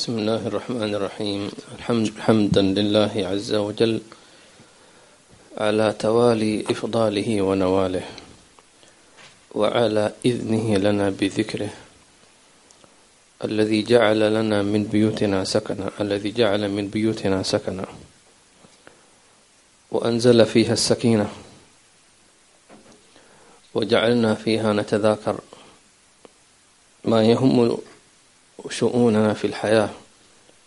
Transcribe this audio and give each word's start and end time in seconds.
بسم 0.00 0.18
الله 0.18 0.46
الرحمن 0.46 0.94
الرحيم 0.94 1.50
الحمد 1.78 2.08
حمدا 2.24 2.62
لله 2.62 3.12
عز 3.32 3.54
وجل 3.54 4.00
على 5.58 5.92
توالي 5.92 6.64
إفضاله 6.70 7.42
ونواله 7.42 8.06
وعلى 9.54 10.12
إذنه 10.24 10.76
لنا 10.76 11.10
بذكره 11.10 11.72
الذي 13.44 13.82
جعل 13.82 14.20
لنا 14.34 14.62
من 14.62 14.84
بيوتنا 14.84 15.44
سكنا 15.44 15.90
الذي 16.00 16.30
جعل 16.32 16.68
من 16.68 16.88
بيوتنا 16.88 17.42
سكنا 17.42 17.84
وأنزل 19.90 20.46
فيها 20.46 20.72
السكينة 20.72 21.28
وجعلنا 23.74 24.34
فيها 24.34 24.72
نتذاكر 24.72 25.40
ما 27.04 27.24
يهم 27.24 27.78
شؤوننا 28.68 29.34
في 29.34 29.46
الحياة 29.46 29.90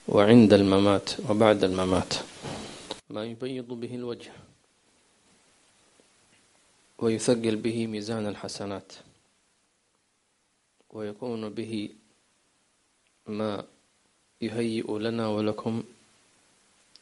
وعند 0.07 0.54
الممات 0.54 1.09
وبعد 1.30 1.63
الممات. 1.63 2.13
ما 3.09 3.26
يبيض 3.26 3.68
به 3.68 3.95
الوجه 3.95 4.31
ويثقل 6.99 7.55
به 7.55 7.88
ميزان 7.88 8.27
الحسنات 8.27 8.94
ويكون 10.90 11.49
به 11.49 11.90
ما 13.27 13.63
يهيئ 14.41 14.98
لنا 14.98 15.27
ولكم 15.27 15.84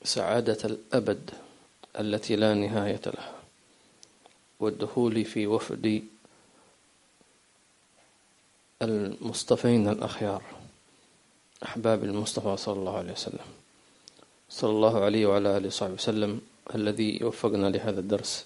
سعادة 0.03 0.57
الأبد 0.63 1.29
التي 1.99 2.35
لا 2.35 2.53
نهاية 2.53 3.01
لها 3.05 3.35
والدخول 4.59 5.25
في 5.25 5.47
وفد 5.47 6.03
المصطفين 8.81 9.87
الأخيار. 9.87 10.43
أحباب 11.63 12.03
المصطفى 12.03 12.57
صلى 12.57 12.79
الله 12.79 12.97
عليه 12.97 13.11
وسلم. 13.11 13.45
صلى 14.49 14.71
الله 14.71 15.03
عليه 15.03 15.25
وعلى 15.25 15.57
آله 15.57 15.67
وصحبه 15.67 15.93
وسلم 15.93 16.41
الذي 16.75 17.17
يوفقنا 17.21 17.69
لهذا 17.69 17.99
الدرس. 17.99 18.45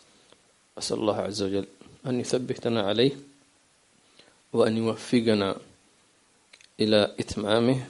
أسأل 0.78 0.98
الله 0.98 1.18
عز 1.18 1.42
وجل 1.44 1.66
أن 2.08 2.20
يثبتنا 2.20 2.82
عليه 2.82 3.12
وأن 4.54 4.78
يوفقنا 4.78 5.56
إلى 6.80 7.16
إتمامه 7.20 7.88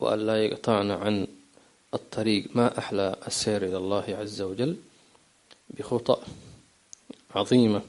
وأن 0.00 0.26
لا 0.26 0.44
يقطعنا 0.44 0.94
عن 0.94 1.26
الطريق 1.94 2.44
ما 2.54 2.78
أحلى 2.78 3.16
السير 3.26 3.64
إلى 3.64 3.76
الله 3.76 4.04
عز 4.08 4.40
وجل 4.42 4.76
بخطأ 5.70 6.22
عظيمة 7.34 7.82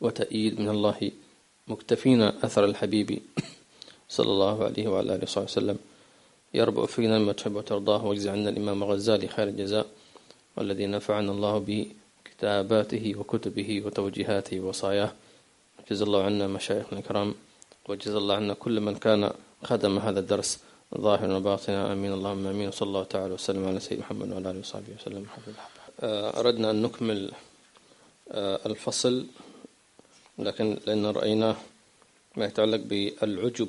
وتأييد 0.00 0.60
من 0.60 0.68
الله 0.68 1.10
مكتفين 1.68 2.22
أثر 2.22 2.64
الحبيب 2.64 3.22
صلى 4.08 4.30
الله 4.30 4.64
عليه 4.64 4.88
وعلى 4.88 5.14
آله 5.14 5.22
وصحبه 5.22 5.44
وسلم. 5.44 5.78
يا 6.54 6.64
رب 6.64 6.76
وفقنا 6.76 7.18
لما 7.18 7.32
تحب 7.32 7.54
وترضاه 7.56 8.04
واجزي 8.04 8.30
عنا 8.30 8.48
الإمام 8.50 8.84
غزالي 8.84 9.28
خير 9.28 9.48
الجزاء 9.48 9.86
والذي 10.56 10.86
نفعنا 10.86 11.32
الله 11.32 11.54
بكتاباته 11.68 13.14
وكتبه 13.18 13.82
وتوجيهاته 13.86 14.60
ووصاياه. 14.60 15.12
جزا 15.90 16.04
الله 16.04 16.22
عنا 16.24 16.46
مشايخنا 16.46 16.98
الكرام 16.98 17.34
وجزا 17.88 18.18
الله 18.18 18.34
عنا 18.34 18.54
كل 18.54 18.80
من 18.80 18.96
كان 18.96 19.30
خدم 19.64 19.98
هذا 19.98 20.20
الدرس 20.20 20.58
ظاهرا 20.94 21.36
وباطنا. 21.36 21.92
آمين. 21.92 22.12
اللهم 22.12 22.46
آمين. 22.46 22.68
وصلى 22.68 22.86
الله 22.88 23.04
تعالى 23.04 23.34
وسلم 23.34 23.66
على 23.66 23.80
سيدنا 23.80 24.04
محمد 24.04 24.32
وعلى 24.32 24.50
آله 24.50 24.60
وصحبه 24.60 24.92
وسلم. 25.00 25.26
أردنا 26.40 26.70
أن 26.70 26.82
نكمل 26.82 27.32
الفصل 28.68 29.26
لكن 30.38 30.76
لأن 30.86 31.06
رأيناه 31.06 31.56
ما 32.36 32.44
يتعلق 32.44 32.82
بالعجب. 32.90 33.68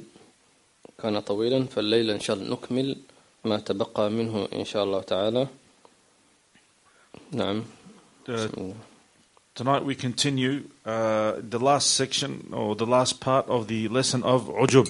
كان 1.03 1.19
طويلا 1.21 1.65
فالليلة 1.67 2.15
إن 2.15 2.21
شاء 2.21 2.37
الله 2.37 2.51
نكمل 2.53 2.97
ما 3.45 3.59
تبقى 3.59 4.11
منه 4.11 4.49
إن 4.53 4.65
شاء 4.65 4.85
الله 4.85 5.01
تعالى 5.03 5.49
نعم 7.33 7.65
Uh, 8.27 8.49
tonight 9.55 9.85
we 9.85 9.95
continue 9.95 10.65
uh, 10.87 11.35
the 11.41 11.59
last 11.59 11.91
section 11.91 12.49
or 12.53 12.75
the 12.75 12.87
last 12.87 13.21
part 13.21 13.47
of 13.49 13.69
the 13.69 13.87
lesson 13.89 14.23
of 14.23 14.47
ujub, 14.49 14.89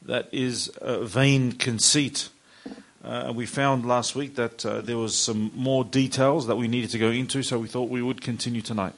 that 0.00 0.26
is 0.32 0.68
uh, 0.80 1.00
vain 1.04 1.52
conceit. 1.52 2.30
Uh, 3.04 3.24
and 3.26 3.36
we 3.36 3.44
found 3.44 3.84
last 3.84 4.16
week 4.16 4.34
that 4.36 4.64
uh, 4.64 4.80
there 4.80 4.96
was 4.96 5.14
some 5.14 5.50
more 5.54 5.84
details 5.84 6.46
that 6.46 6.56
we 6.56 6.68
needed 6.68 6.88
to 6.88 6.98
go 6.98 7.10
into, 7.10 7.42
so 7.42 7.58
we 7.58 7.68
thought 7.68 7.90
we 7.90 8.00
would 8.00 8.22
continue 8.22 8.62
tonight. 8.62 8.94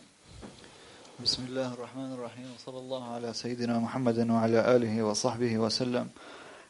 بسم 1.25 1.43
الله 1.49 1.75
الرحمن 1.75 2.13
الرحيم 2.13 2.47
وصلى 2.59 2.79
الله 2.79 3.05
على 3.15 3.33
سيدنا 3.33 3.79
محمد 3.79 4.31
وعلى 4.31 4.77
آله 4.77 5.03
وصحبه 5.03 5.59
وسلم 5.59 6.09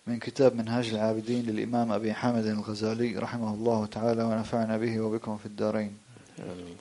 من 0.07 0.19
كتاب 0.19 0.55
منهاج 0.55 0.89
العابدين 0.89 1.45
للإمام 1.45 1.91
أبي 1.91 2.13
حامد 2.13 2.45
الغزالي 2.45 3.17
رحمه 3.17 3.53
الله 3.53 3.85
تعالى 3.85 4.23
ونفعنا 4.23 4.77
به 4.77 5.01
وبكم 5.01 5.37
في 5.37 5.45
الدارين. 5.45 5.97
آمين 6.39 6.77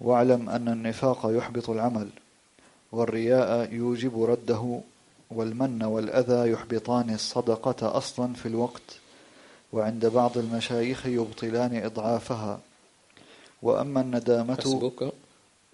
واعلم 0.00 0.50
أن 0.50 0.68
النفاق 0.68 1.20
يحبط 1.26 1.70
العمل 1.70 2.08
والرياء 2.92 3.72
يوجب 3.72 4.22
رده 4.22 4.80
والمن 5.30 5.82
والأذى 5.82 6.50
يحبطان 6.50 7.14
الصدقة 7.14 7.96
أصلا 7.96 8.34
في 8.34 8.46
الوقت 8.46 8.98
وعند 9.72 10.06
بعض 10.06 10.38
المشايخ 10.38 11.06
يبطلان 11.06 11.76
إضعافها. 11.84 12.60
وأما 13.62 14.00
الندامة 14.00 14.56
حسبك. 14.56 15.12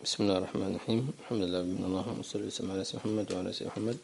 بسم 0.04 0.24
الله 0.24 0.38
الرحمن 0.38 0.66
الرحيم. 0.66 1.10
الحمد 1.20 1.42
لله 1.42 1.62
من 1.62 1.84
اللهم 1.84 2.22
صل 2.22 2.46
وسلم 2.46 2.70
على 2.70 2.84
سيدنا 2.84 3.02
محمد 3.04 3.32
وعلى 3.32 3.52
سيدنا 3.52 3.72
محمد. 3.72 3.96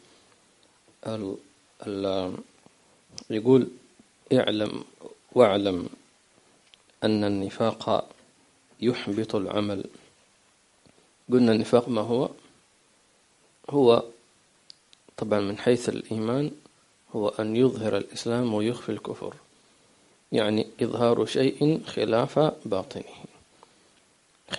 يقول 3.30 3.68
اعلم 4.32 4.84
واعلم 5.32 5.88
أن 7.04 7.24
النفاق 7.24 8.10
يحبط 8.80 9.34
العمل. 9.34 9.84
قلنا 11.32 11.52
النفاق 11.52 11.88
ما 11.88 12.00
هو؟ 12.00 12.28
هو 13.70 14.02
طبعا 15.16 15.40
من 15.40 15.58
حيث 15.58 15.88
الإيمان 15.88 16.50
هو 17.12 17.28
أن 17.28 17.56
يظهر 17.56 17.96
الإسلام 17.96 18.54
ويخفي 18.54 18.92
الكفر 18.92 19.34
يعني 20.32 20.66
إظهار 20.82 21.26
شيء 21.26 21.82
خلاف 21.86 22.38
باطنه. 22.64 23.24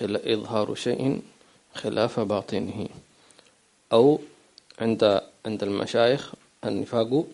إظهار 0.02 0.76
شيء 0.76 1.22
خلاف 1.76 2.20
باطنه. 2.20 2.88
أو 3.94 4.20
عند 4.80 5.22
عند 5.46 5.64
المشايخ 5.64 6.34
النفاق 6.66 7.26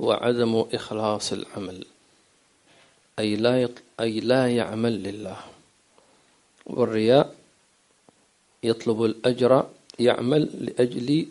هو 0.00 0.12
عدم 0.12 0.64
إخلاص 0.72 1.32
العمل 1.32 1.84
أي 3.18 3.36
لا. 3.36 3.68
أي 4.00 4.20
لا 4.20 4.56
يعمل 4.56 5.02
لله. 5.02 5.36
والرياء 6.66 7.34
يطلب 8.62 9.04
الأجر 9.04 9.66
يعمل 9.98 10.42
لأجل 10.60 11.26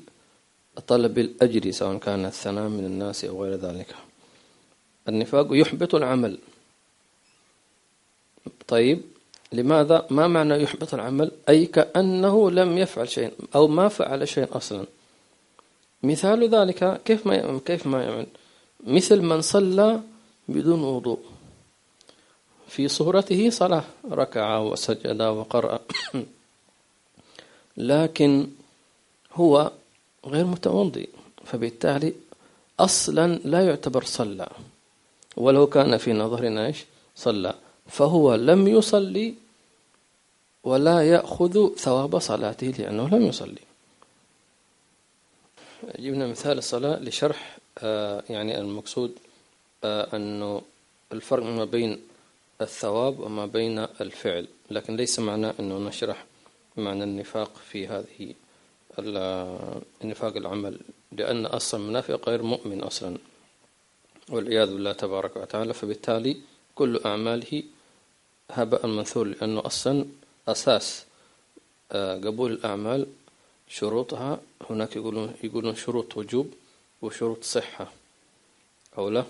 طلب 0.87 1.19
الأجر 1.19 1.71
سواء 1.71 1.97
كان 1.97 2.25
الثناء 2.25 2.69
من 2.69 2.85
الناس 2.85 3.25
أو 3.25 3.43
غير 3.43 3.55
ذلك. 3.55 3.95
النفاق 5.09 5.47
يحبط 5.51 5.95
العمل. 5.95 6.37
طيب 8.67 9.01
لماذا؟ 9.53 10.07
ما 10.09 10.27
معنى 10.27 10.63
يحبط 10.63 10.93
العمل؟ 10.93 11.31
أي 11.49 11.65
كأنه 11.65 12.51
لم 12.51 12.77
يفعل 12.77 13.09
شيء 13.09 13.33
أو 13.55 13.67
ما 13.67 13.87
فعل 13.87 14.27
شيء 14.27 14.57
أصلا. 14.57 14.85
مثال 16.05 16.49
ذلك 16.55 17.01
كيف 17.05 17.27
ما 17.27 17.59
كيف 17.65 17.87
ما 17.87 18.03
يعمل؟ 18.03 18.27
مثل 18.83 19.21
من 19.21 19.41
صلى 19.41 20.01
بدون 20.47 20.83
وضوء. 20.83 21.19
في 22.67 22.87
صورته 22.87 23.49
صلاة 23.49 23.83
ركع 24.11 24.57
وسجد 24.57 25.21
وقرأ. 25.21 25.79
لكن 27.91 28.47
هو 29.33 29.71
غير 30.25 30.45
متوضئ 30.45 31.09
فبالتالي 31.45 32.13
أصلا 32.79 33.39
لا 33.45 33.65
يعتبر 33.67 34.03
صلى. 34.03 34.49
ولو 35.37 35.67
كان 35.67 35.97
في 35.97 36.13
نظرنا 36.13 36.65
إيش؟ 36.65 36.85
صلى. 37.15 37.53
فهو 37.87 38.35
لم 38.35 38.67
يصلي 38.67 39.33
ولا 40.63 41.01
يأخذ 41.01 41.75
ثواب 41.75 42.19
صلاته 42.19 42.67
لأنه 42.67 43.09
لم 43.09 43.21
يصلي. 43.21 43.64
جبنا 45.99 46.27
مثال 46.27 46.57
الصلاة 46.57 46.99
لشرح 46.99 47.57
آه 47.79 48.23
يعني 48.29 48.59
المقصود 48.59 49.17
آه 49.83 50.15
أنه 50.15 50.61
الفرق 51.11 51.43
ما 51.43 51.65
بين 51.65 52.01
الثواب 52.61 53.19
وما 53.19 53.45
بين 53.45 53.79
الفعل 53.79 54.47
لكن 54.71 54.95
ليس 54.95 55.19
معناه 55.19 55.53
أنه 55.59 55.77
نشرح 55.77 56.25
معنى 56.77 57.03
النفاق 57.03 57.51
في 57.71 57.87
هذه 57.87 58.33
النفاق 60.03 60.37
العمل 60.37 60.79
لأن 61.11 61.45
أصلا 61.45 61.81
المنافق 61.81 62.29
غير 62.29 62.43
مؤمن 62.43 62.83
أصلا 62.83 63.17
والعياذ 64.29 64.73
بالله 64.73 64.91
تبارك 64.93 65.37
وتعالى. 65.37 65.73
فبالتالي 65.73 66.37
كل 66.75 67.01
أعماله 67.05 67.63
هباء 68.51 68.87
منثور 68.87 69.27
لأنه 69.27 69.65
أصلا 69.65 70.05
أساس 70.47 71.05
قبول 71.91 72.51
الأعمال 72.51 73.05
شروطها 73.67 74.41
هناك 74.69 74.95
يقولون 74.95 75.33
يقولون 75.43 75.75
شروط 75.75 76.17
وجوب 76.17 76.53
وشروط 77.01 77.43
صحة. 77.43 77.91
أو 78.97 79.09
لا؟ 79.09 79.25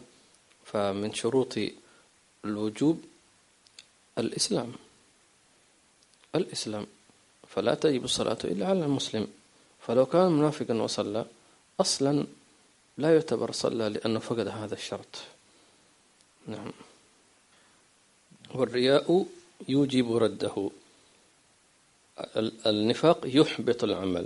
فمن 0.66 1.14
شروط 1.14 1.54
الوجوب 2.46 3.04
الإسلام. 4.18 4.74
الإسلام. 6.36 6.88
فلا 7.48 7.74
تجب 7.76 8.04
الصلاة 8.04 8.38
إلا 8.44 8.68
على 8.68 8.86
المسلم. 8.86 9.28
فلو 9.80 10.06
كان 10.06 10.32
منافقا 10.32 10.74
وصلى 10.74 11.26
أصلا 11.80 12.26
لا 12.98 13.16
يعتبر 13.16 13.52
صلى 13.52 13.90
لأنه 13.90 14.20
فقد 14.20 14.48
هذا 14.48 14.74
الشرط. 14.74 15.16
نعم. 16.48 16.72
والرياء 18.56 19.26
يوجب 19.68 20.16
رده. 20.16 20.70
النفاق 22.66 23.20
يحبط 23.26 23.84
العمل 23.84 24.26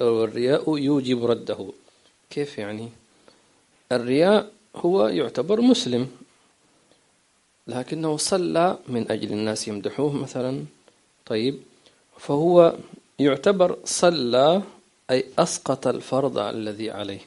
والرياء 0.00 0.78
يوجب 0.78 1.24
رده. 1.24 1.66
كيف 2.30 2.58
يعني؟ 2.58 2.88
الرياء 3.92 4.52
هو 4.76 5.08
يعتبر 5.08 5.60
مسلم 5.60 6.10
لكنه 7.66 8.16
صلى 8.16 8.78
من 8.88 9.10
أجل 9.10 9.32
الناس 9.32 9.68
يمدحوه 9.68 10.12
مثلا. 10.12 10.64
طيب 11.26 11.60
فهو 12.18 12.76
يعتبر 13.18 13.78
صلى 13.84 14.62
أي 15.10 15.24
أسقط 15.38 15.86
الفرض 15.86 16.38
الذي 16.38 16.90
عليه 16.90 17.20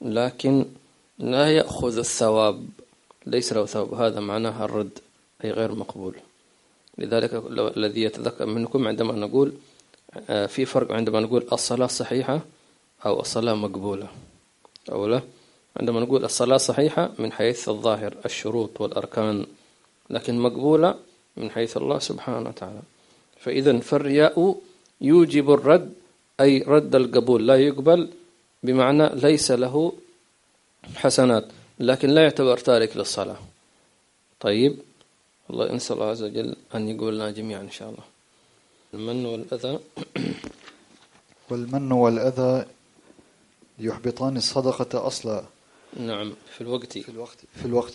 لكن 0.00 0.64
لا 1.18 1.52
يأخذ 1.52 1.98
الثواب 1.98 2.68
ليس 3.26 3.52
له 3.52 3.66
ثواب. 3.66 3.94
هذا 3.94 4.20
معناها 4.20 4.64
الرد 4.64 4.98
أي 5.44 5.50
غير 5.50 5.74
مقبول. 5.74 6.14
لذلك 6.98 7.42
الذي 7.76 8.02
يتذكر 8.02 8.46
منكم 8.46 8.88
عندما 8.88 9.12
نقول 9.12 9.52
آه، 10.30 10.46
في 10.46 10.64
فرق 10.64 10.92
عندما 10.92 11.20
نقول 11.20 11.46
الصلاة 11.52 11.86
صحيحة 11.86 12.40
أو 13.06 13.20
الصلاة 13.20 13.54
مقبولة. 13.54 14.08
أو 14.92 15.06
لا 15.06 15.20
عندما 15.76 16.00
نقول 16.00 16.24
الصلاة 16.24 16.56
صحيحة 16.56 17.10
من 17.18 17.32
حيث 17.32 17.68
الظاهر 17.68 18.14
الشروط 18.24 18.80
والأركان 18.80 19.46
لكن 20.10 20.38
مقبولة 20.38 20.94
من 21.36 21.50
حيث 21.50 21.76
الله 21.76 21.98
سبحانه 21.98 22.48
وتعالى. 22.48 22.80
فإذا 23.40 23.78
فالرياء 23.78 24.60
يوجب 25.00 25.50
الرد 25.50 25.92
أي 26.40 26.58
رد 26.58 26.94
القبول 26.94 27.46
لا 27.46 27.56
يقبل 27.56 28.08
بمعنى 28.62 29.08
ليس 29.14 29.50
له 29.50 29.92
حسنات 30.94 31.44
لكن 31.78 32.08
لا 32.08 32.22
يعتبر 32.22 32.58
تارك 32.58 32.96
للصلاة. 32.96 33.36
طيب 34.40 34.76
الله 35.50 35.72
نسأل 35.72 35.96
الله 35.96 36.10
عز 36.10 36.22
وجل 36.22 36.56
أن 36.74 36.88
يقول 36.88 37.14
لنا 37.14 37.30
جميعا 37.30 37.60
إن 37.60 37.70
شاء 37.70 37.88
الله. 37.90 38.04
المن 38.94 39.26
والأذى. 39.26 39.78
والمن 41.50 41.92
والأذى 41.92 42.66
يحبطان 43.78 44.36
الصدقة 44.36 45.06
أصلا. 45.06 45.44
نعم 45.96 46.34
في 46.54 46.60
الوقت. 46.60 46.98
في 46.98 47.08
الوقت. 47.08 47.38
في 47.54 47.66
الوقت. 47.66 47.92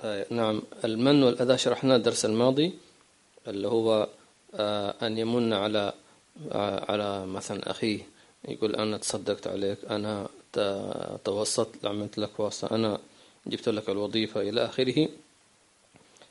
آه 0.00 0.26
نعم 0.30 0.62
المن 0.84 1.22
والأذى 1.22 1.58
شرحناه 1.58 1.96
الدرس 1.96 2.24
الماضي 2.24 2.72
اللي 3.48 3.68
هو 3.68 4.08
آه 4.54 4.94
أن 5.02 5.18
يمن 5.18 5.52
على 5.52 5.92
آه 6.52 6.92
على 6.92 7.26
مثلا 7.26 7.70
أخيه 7.70 8.00
يقول 8.48 8.76
أنا 8.76 8.96
تصدقت 8.96 9.46
عليك 9.46 9.78
أنا 9.90 10.28
توسطت 11.24 11.84
عملت 11.84 12.18
لك 12.18 12.40
واسطة 12.40 12.74
أنا 12.74 12.98
جبت 13.46 13.68
لك 13.68 13.88
الوظيفة 13.90 14.40
إلى 14.40 14.64
آخره. 14.64 15.08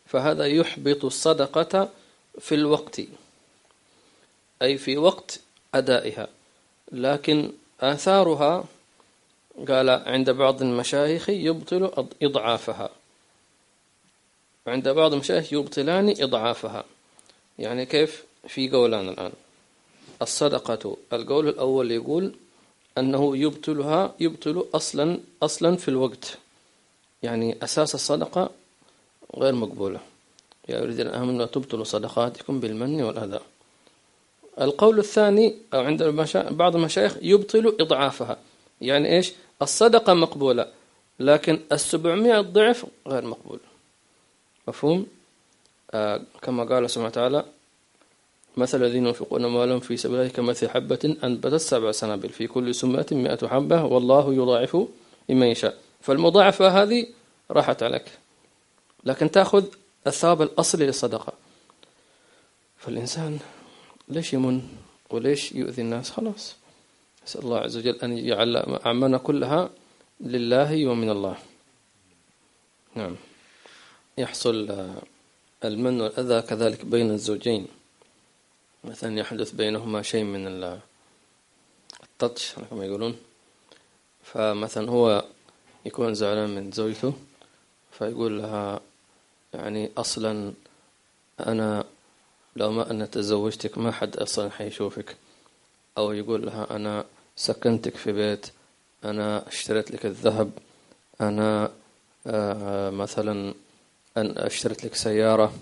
فهذا 0.07 0.45
يحبط 0.45 1.05
الصدقة 1.05 1.89
في 2.39 2.55
الوقت 2.55 3.01
أي 4.61 4.77
في 4.77 4.97
وقت 4.97 5.39
أدائها. 5.75 6.27
لكن 6.91 7.51
آثارها 7.81 8.65
قال 9.67 9.89
عند 9.89 10.29
بعض 10.29 10.61
المشايخ 10.61 11.29
يبطل 11.29 12.07
إضعافها. 12.21 12.89
عند 14.67 14.89
بعض 14.89 15.13
المشايخ 15.13 15.53
يبطلان 15.53 16.09
إضعافها. 16.09 16.85
يعني 17.59 17.85
كيف؟ 17.85 18.23
في 18.47 18.69
قولان 18.69 19.09
الآن. 19.09 19.31
الصدقة 20.21 20.97
القول 21.13 21.47
الأول 21.47 21.91
يقول 21.91 22.33
أنه 22.97 23.37
يبطلها 23.37 24.15
يبطل 24.19 24.65
أصلا 24.73 25.19
أصلا 25.43 25.75
في 25.75 25.87
الوقت. 25.87 26.37
يعني 27.23 27.57
أساس 27.63 27.95
الصدقة 27.95 28.49
غير 29.35 29.55
مقبولة. 29.55 29.99
يا 30.69 30.83
أريد 30.83 30.99
أن 30.99 31.07
آمنوا 31.07 31.45
تبطلوا 31.45 31.83
صدقاتكم 31.83 32.59
بالمن 32.59 33.01
والأذى. 33.01 33.39
القول 34.61 34.99
الثاني 34.99 35.55
أو 35.73 35.79
عند 35.79 36.03
بعض 36.33 36.75
المشايخ 36.75 37.17
يبطل 37.21 37.75
إضعافها. 37.79 38.37
يعني 38.81 39.15
إيش؟ 39.15 39.33
الصدقة 39.61 40.13
مقبولة 40.13 40.67
لكن 41.19 41.59
السبعمائة 41.71 42.41
ضعف 42.41 42.85
غير 43.07 43.25
مقبول. 43.25 43.59
مفهوم؟ 44.67 45.07
آه 45.91 46.21
كما 46.41 46.63
قال 46.63 46.89
سبحانه 46.89 47.07
وتعالى 47.07 47.45
مثل 48.57 48.83
الذين 48.83 49.07
ينفقون 49.07 49.45
أموالهم 49.45 49.79
في 49.79 49.97
سبيل 49.97 50.15
الله 50.15 50.27
كمثل 50.27 50.69
حبة 50.69 51.15
أنبتت 51.23 51.55
سبع 51.55 51.91
سنابل 51.91 52.29
في 52.29 52.47
كل 52.47 52.75
سمة 52.75 53.05
مئة 53.11 53.47
حبة 53.47 53.83
والله 53.83 54.33
يضاعف 54.33 54.87
لمن 55.29 55.47
يشاء. 55.47 55.77
فالمضاعفة 56.01 56.83
هذه 56.83 57.07
راحت 57.51 57.83
عليك. 57.83 58.05
لكن 59.07 59.31
تأخذ 59.31 59.65
الثواب 60.07 60.41
الأصلي 60.41 60.85
للصدقة. 60.85 61.33
فالإنسان 62.77 63.39
ليش 64.07 64.33
يمن 64.33 64.61
وليش 65.09 65.51
يؤذي 65.51 65.81
الناس؟ 65.81 66.09
خلاص. 66.09 66.55
أسأل 67.27 67.41
الله 67.43 67.59
عز 67.59 67.77
وجل 67.77 67.95
أن 68.03 68.17
يجعل 68.17 68.57
أعمالنا 68.85 69.17
كلها 69.17 69.69
لله 70.19 70.87
ومن 70.87 71.09
الله. 71.09 71.37
نعم. 72.95 73.15
يحصل 74.17 74.55
المن 75.65 76.01
والأذى 76.01 76.41
كذلك 76.41 76.85
بين 76.85 77.11
الزوجين. 77.11 77.67
مثلا 78.83 79.19
يحدث 79.19 79.51
بينهما 79.51 80.01
شيء 80.01 80.23
من 80.23 80.43
التطش 82.03 82.53
كما 82.69 82.85
يقولون. 82.85 83.15
فمثلا 84.23 84.91
هو 84.91 85.25
يكون 85.85 86.13
زعلان 86.13 86.49
من 86.49 86.71
زوجته 86.71 87.13
فيقول 87.91 88.39
لها 88.39 88.81
يعني 89.53 89.91
أصلا 89.97 90.53
أنا 91.39 91.85
لو 92.55 92.71
ما 92.71 92.91
أنا 92.91 93.05
تزوجتك 93.05 93.77
ما 93.77 93.91
حد 93.91 94.17
أصلا 94.17 94.49
حيشوفك. 94.49 95.15
أو 95.97 96.11
يقول 96.11 96.45
لها 96.45 96.75
أنا 96.75 97.05
سكنتك 97.35 97.95
في 97.95 98.11
بيت 98.11 98.47
أنا 99.05 99.47
اشتريت 99.47 99.91
لك 99.91 100.05
الذهب 100.05 100.51
أنا 101.21 101.71
آه 102.27 102.89
مثلا 102.89 103.53
أن 104.17 104.37
أشتريت 104.37 104.85
لك 104.85 104.95
سيارة. 104.95 105.53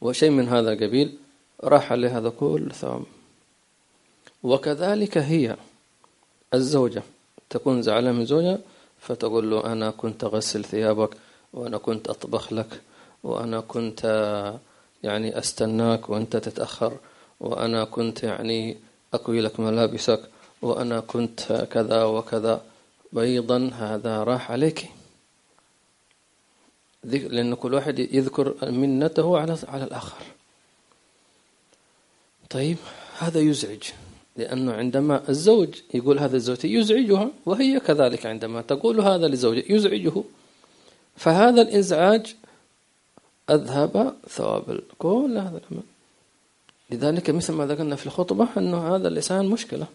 وشيء 0.00 0.30
من 0.30 0.48
هذا 0.48 0.72
القبيل 0.72 1.18
راح 1.64 1.92
عليه 1.92 2.18
هذا 2.18 2.28
كل 2.28 2.70
ثواب 2.72 3.04
وكذلك 4.42 5.18
هي 5.18 5.56
الزوجة. 6.54 7.02
تكون 7.50 7.82
زعلانة 7.82 8.18
من 8.18 8.26
زوجها 8.26 8.58
فتقول 9.00 9.50
له 9.50 9.72
أنا 9.72 9.90
كنت 9.90 10.24
أغسل 10.24 10.64
ثيابك 10.64 11.16
وأنا 11.56 11.78
كنت 11.78 12.08
أطبخ 12.08 12.52
لك 12.52 12.80
وأنا 13.22 13.60
كنت 13.60 14.02
يعني 15.02 15.38
أستناك 15.38 16.10
وأنت 16.10 16.36
تتأخر 16.36 16.92
وأنا 17.40 17.84
كنت 17.84 18.22
يعني 18.22 18.76
أكوي 19.14 19.40
لك 19.40 19.60
ملابسك 19.60 20.20
وأنا 20.62 21.00
كنت 21.00 21.68
كذا 21.70 22.04
وكذا. 22.04 22.62
أيضا 23.18 23.70
هذا 23.74 24.24
راح 24.24 24.50
عليك. 24.50 24.90
لأن 27.04 27.54
كل 27.54 27.74
واحد 27.74 27.98
يذكر 27.98 28.70
منته 28.70 29.38
على 29.38 29.56
على 29.68 29.84
الآخر. 29.84 30.22
طيب 32.50 32.76
هذا 33.18 33.40
يزعج 33.40 33.82
لأنه 34.36 34.72
عندما 34.72 35.28
الزوج 35.28 35.68
يقول 35.94 36.18
هذا 36.18 36.36
الزوج 36.36 36.64
يزعجها 36.64 37.30
وهي 37.46 37.80
كذلك 37.80 38.26
عندما 38.26 38.62
تقول 38.62 39.00
هذا 39.00 39.28
لزوجها 39.28 39.72
يزعجه. 39.72 40.22
فهذا 41.16 41.62
الإزعاج 41.62 42.36
أذهب 43.50 44.16
ثواب 44.28 44.80
كل 44.98 45.38
هذا 45.38 45.60
العمل 45.70 45.84
لذلك 46.90 47.30
مثل 47.30 47.52
ما 47.52 47.66
ذكرنا 47.66 47.96
في 47.96 48.06
الخطبة 48.06 48.48
أنه 48.56 48.96
هذا 48.96 49.08
اللسان 49.08 49.46
مشكلة. 49.46 49.86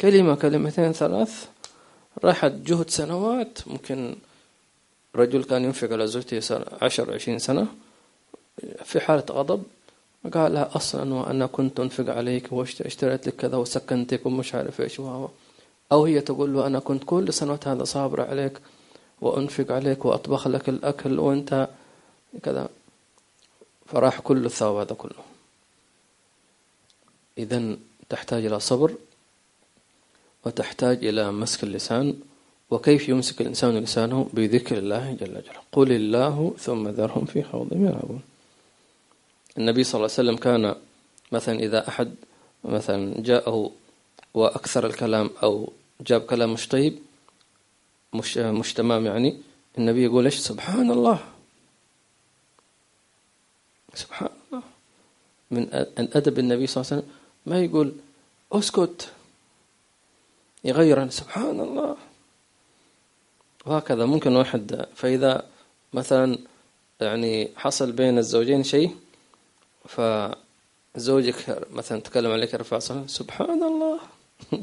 كلمة 0.00 0.34
كلمتين 0.34 0.92
ثلاث 0.92 1.46
راحت 2.24 2.52
جهد 2.52 2.90
سنوات. 2.90 3.58
ممكن 3.66 4.16
رجل 5.16 5.44
كان 5.44 5.64
ينفق 5.64 5.92
على 5.92 6.06
زوجته 6.06 6.60
عشر 6.82 7.14
عشرين 7.14 7.38
سنة 7.38 7.66
في 8.84 9.00
حالة 9.00 9.24
غضب. 9.30 9.62
قال 10.34 10.54
لها 10.54 10.70
أصلا 10.76 11.14
وأنا 11.14 11.46
كنت 11.46 11.80
أنفق 11.80 12.14
عليك 12.14 12.52
واشتريت 12.52 13.26
لك 13.26 13.36
كذا 13.36 13.56
وسكنتك 13.56 14.26
ومش 14.26 14.54
عارف 14.54 14.80
إيش 14.80 15.00
أو 15.92 16.04
هي 16.04 16.20
تقول 16.20 16.54
له 16.54 16.66
أنا 16.66 16.78
كنت 16.78 17.02
كل 17.06 17.32
سنوات 17.32 17.68
هذا 17.68 17.84
صابرة 17.84 18.24
عليك. 18.24 18.58
وأنفق 19.20 19.72
عليك 19.72 20.04
وأطبخ 20.04 20.48
لك 20.48 20.68
الأكل 20.68 21.18
وأنت 21.18 21.68
كذا. 22.42 22.68
فراح 23.86 24.20
كل 24.20 24.46
الثواب 24.46 24.76
هذا 24.86 24.94
كله. 24.94 25.22
إذا 27.38 27.76
تحتاج 28.08 28.46
إلى 28.46 28.60
صبر 28.60 28.94
وتحتاج 30.46 31.04
إلى 31.06 31.32
مسك 31.32 31.64
اللسان. 31.64 32.20
وكيف 32.70 33.08
يمسك 33.08 33.40
الإنسان 33.40 33.78
لسانه؟ 33.78 34.28
بذكر 34.32 34.78
الله 34.78 35.12
جل 35.12 35.26
جلاله 35.26 35.60
قل 35.72 35.92
الله 35.92 36.54
ثم 36.58 36.88
ذرهم 36.88 37.24
في 37.24 37.42
خوضهم 37.42 37.86
يلعبون. 37.86 38.22
النبي 39.58 39.84
صلى 39.84 39.94
الله 39.94 40.10
عليه 40.18 40.22
وسلم 40.30 40.36
كان 40.36 40.74
مثلا 41.32 41.58
إذا 41.58 41.88
أحد 41.88 42.14
مثلا 42.64 43.20
جاءه 43.20 43.70
وأكثر 44.34 44.86
الكلام 44.86 45.30
أو 45.42 45.72
جاب 46.00 46.20
كلام 46.20 46.52
مش 46.52 46.68
طيب 46.68 46.98
مش, 48.14 48.38
مش 48.38 48.74
تمام 48.74 49.06
يعني. 49.06 49.40
النبي 49.78 50.04
يقول 50.04 50.24
إيش؟ 50.24 50.38
سبحان 50.38 50.90
الله 50.90 51.18
سبحان 53.94 54.30
الله 54.52 54.62
من 55.50 55.68
أدب 55.98 56.38
النبي 56.38 56.66
صلى 56.66 56.82
الله 56.82 56.92
عليه 56.92 57.02
وسلم. 57.02 57.14
ما 57.46 57.64
يقول 57.64 57.94
أسكت 58.52 59.12
يغير 60.64 61.10
سبحان 61.10 61.60
الله 61.60 61.96
وهكذا 63.66 64.04
ممكن 64.04 64.36
واحد 64.36 64.86
فإذا 64.94 65.46
مثلا 65.92 66.38
يعني 67.00 67.48
حصل 67.56 67.92
بين 67.92 68.18
الزوجين 68.18 68.62
شيء 68.64 68.96
فزوجك 69.88 71.66
مثلا 71.70 72.00
تكلم 72.00 72.30
عليك 72.30 72.54
رفع 72.54 72.78
سبحان 73.06 73.62
الله 73.62 74.00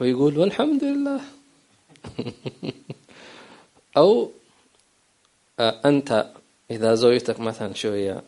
ويقول 0.00 0.38
والحمد 0.38 0.84
لله. 0.84 1.39
أو 3.96 4.30
أنت 5.60 6.26
إذا 6.70 6.94
زوجتك 6.94 7.40
مثلا 7.40 7.74
شوية 7.74 8.22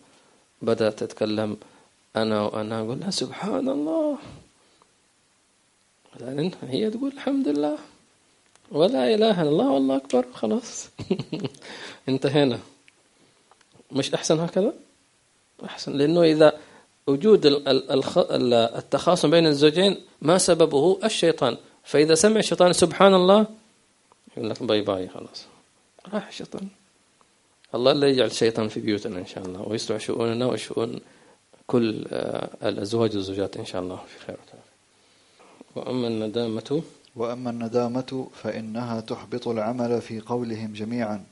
بدأت 0.62 0.98
تتكلم 1.04 1.56
أنا 2.16 2.42
وأنا 2.42 2.80
أقول 2.80 3.00
لها 3.00 3.10
سبحان 3.10 3.68
الله 3.68 4.18
لأن 6.20 6.50
هي 6.68 6.90
تقول 6.90 7.12
الحمد 7.12 7.48
لله. 7.48 7.78
ولا 8.70 9.14
إله 9.14 9.42
إلا 9.42 9.50
الله 9.50 9.70
والله 9.70 9.96
أكبر 9.96 10.26
خلاص. 10.34 10.88
انتهينا. 12.08 12.58
مش 13.92 14.14
أحسن 14.14 14.40
هكذا؟ 14.40 14.72
أحسن 15.64 15.92
لأنه 15.92 16.22
إذا 16.22 16.52
وجود 17.06 17.40
التخاصم 18.76 19.30
بين 19.30 19.46
الزوجين 19.46 19.96
ما 20.22 20.38
سببه؟ 20.38 20.98
الشيطان. 21.04 21.56
فإذا 21.84 22.14
سمع 22.14 22.38
الشيطان 22.38 22.72
سبحان 22.72 23.14
الله 23.14 23.46
يقول 24.36 24.50
لك 24.50 24.62
باي 24.62 24.80
باي 24.80 25.08
خلاص. 25.08 25.44
راح 26.12 26.28
الشيطان 26.28 26.68
الله 27.74 27.92
لا 27.92 28.08
يجعل 28.08 28.26
الشيطان 28.26 28.68
في 28.68 28.80
بيوتنا 28.80 29.18
إن 29.18 29.26
شاء 29.26 29.44
الله 29.44 29.68
ويصلح 29.68 30.00
شؤوننا 30.00 30.46
وشؤون 30.46 31.00
كل 31.66 32.04
آه، 32.08 32.68
الأزواج 32.68 33.16
والزوجات 33.16 33.56
إن 33.56 33.64
شاء 33.64 33.82
الله 33.82 33.96
في 33.96 34.26
خير 34.26 34.36
وأما 35.76 36.08
الندامة 36.08 36.82
وأما 37.16 37.50
الندامة 37.50 38.28
فإنها 38.42 39.00
تحبط 39.00 39.48
العمل 39.48 40.00
في 40.00 40.20
قولهم 40.20 40.72
جميعا 40.72 41.24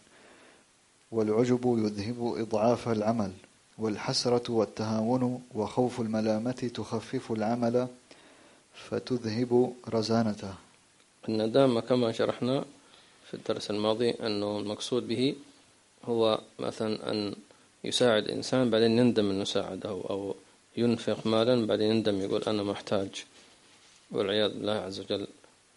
والعجب 1.13 1.79
يذهب 1.79 2.35
إضعاف 2.39 2.89
العمل 2.89 3.33
والحسرة 3.79 4.53
والتهاون 4.53 5.43
وخوف 5.55 6.01
الملامة 6.01 6.71
تخفف 6.75 7.33
العمل 7.33 7.89
فتذهب 8.75 9.73
رزانته. 9.89 10.55
الندامة 11.29 11.81
كما 11.81 12.13
شرحنا 12.13 12.65
في 13.31 13.35
الدرس 13.35 13.71
الماضي 13.71 14.11
أنه 14.11 14.59
المقصود 14.59 15.09
به 15.09 15.35
هو 16.05 16.41
مثلا 16.59 17.11
أن 17.11 17.35
يساعد 17.85 18.29
إنسان 18.29 18.71
بعدين 18.71 18.99
يندم 18.99 19.31
أنه 19.31 19.45
ساعده 19.45 19.89
أو 19.89 20.35
ينفق 20.77 21.27
مالا 21.27 21.67
بعدين 21.67 21.91
يندم 21.91 22.21
يقول 22.21 22.43
أنا 22.43 22.63
محتاج 22.63 23.25
والعياذ 24.11 24.53
بالله 24.53 24.73
عز 24.73 25.01
وجل. 25.01 25.27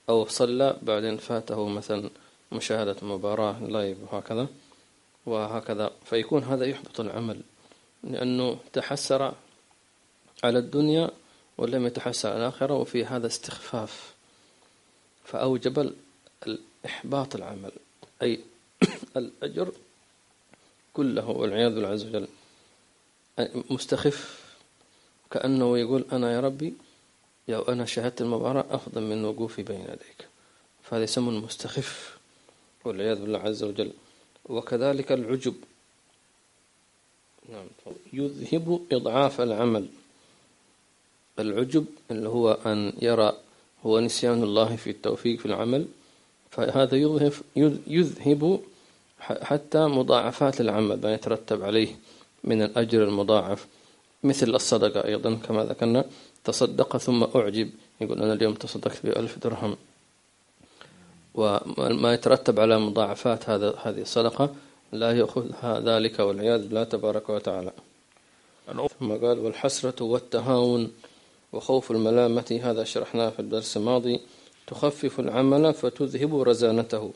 أو 0.09 0.25
صلى 0.25 0.77
بعدين 0.81 1.17
فاته 1.17 1.67
مثلا 1.67 2.09
مشاهدة 2.51 2.95
مباراة 3.01 3.63
لايف 3.63 3.97
وهكذا 4.03 4.47
وهكذا. 5.25 5.91
فيكون 6.05 6.43
هذا 6.43 6.65
يحبط 6.65 6.99
العمل 6.99 7.41
لأنه 8.03 8.57
تحسر 8.73 9.33
على 10.43 10.59
الدنيا 10.59 11.09
ولم 11.57 11.85
يتحسر 11.85 12.29
على 12.29 12.37
الآخرة 12.37 12.73
وفي 12.73 13.05
هذا 13.05 13.27
استخفاف. 13.27 14.13
فأوجب 15.25 15.93
الإحباط 16.85 17.35
العمل 17.35 17.71
أي 18.21 18.39
الأجر 19.17 19.71
كله 20.93 21.29
والعياذ 21.29 21.75
بالله 21.75 21.87
عز 21.87 22.05
وجل. 22.05 22.27
مستخف 23.69 24.43
كأنه 25.31 25.77
يقول 25.77 26.05
أنا 26.11 26.33
يا 26.33 26.39
ربي 26.39 26.73
يا 27.47 27.71
أنا 27.71 27.85
شاهدت 27.85 28.21
المباراة 28.21 28.65
أفضل 28.69 29.01
من 29.01 29.25
وقوفي 29.25 29.63
بين 29.63 29.81
يديك. 29.81 30.27
فهذا 30.83 31.03
يسمى 31.03 31.29
المستخف 31.29 32.17
والعياذ 32.85 33.21
بالله 33.21 33.39
عز 33.39 33.63
وجل. 33.63 33.91
وكذلك 34.45 35.11
العجب. 35.11 35.55
نعم 37.49 37.65
يذهب 38.13 38.85
إضعاف 38.91 39.41
العمل. 39.41 39.87
العجب 41.39 41.85
اللي 42.11 42.29
هو 42.29 42.51
أن 42.65 42.93
يرى 43.01 43.37
هو 43.85 43.99
نسيان 43.99 44.43
الله 44.43 44.75
في 44.75 44.89
التوفيق 44.89 45.39
في 45.39 45.45
العمل 45.45 45.87
فهذا 46.55 46.95
يذهب 46.95 47.33
يذهب 47.87 48.59
حتى 49.19 49.79
مضاعفات 49.87 50.61
العمل 50.61 51.01
ما 51.03 51.13
يترتب 51.13 51.63
عليه 51.63 51.95
من 52.43 52.61
الأجر 52.61 53.03
المضاعف 53.03 53.67
مثل 54.23 54.55
الصدقة 54.55 55.05
أيضا 55.05 55.33
كما 55.35 55.63
ذكرنا 55.63 56.05
تصدق 56.43 56.97
ثم 56.97 57.23
أعجب 57.23 57.69
يقول 58.01 58.21
أنا 58.21 58.33
اليوم 58.33 58.53
تصدقت 58.53 58.99
بألف 59.03 59.39
درهم. 59.39 59.75
وما 61.35 62.13
يترتب 62.13 62.59
على 62.59 62.79
مضاعفات 62.79 63.49
هذا 63.49 63.75
هذه 63.83 64.01
الصدقة 64.01 64.55
لا 64.91 65.11
يأخذها 65.11 65.79
ذلك 65.79 66.19
والعياذ 66.19 66.67
بالله 66.67 66.83
تبارك 66.83 67.29
وتعالى. 67.29 67.71
ثم 68.99 69.11
قال 69.11 69.39
والحسرة 69.39 70.03
والتهاون 70.03 70.91
وخوف 71.53 71.91
الملامة 71.91 72.59
هذا 72.63 72.83
شرحناه 72.83 73.29
في 73.29 73.39
الدرس 73.39 73.77
الماضي. 73.77 74.19
تخفف 74.67 75.19
العمل 75.19 75.73
فتذهب 75.73 76.41
رزانته. 76.41 77.13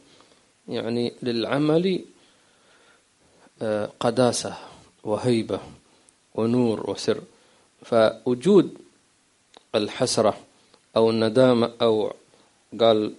يعني 0.67 1.13
للعمل 1.23 2.05
آه، 3.61 3.89
قداسة 3.99 4.57
وهيبة 5.03 5.59
ونور 6.35 6.89
وسر. 6.89 7.21
فوجود 7.85 8.77
الحسرة 9.75 10.37
أو 10.95 11.09
الندامة 11.09 11.71
أو 11.81 12.13
قال 12.79 13.13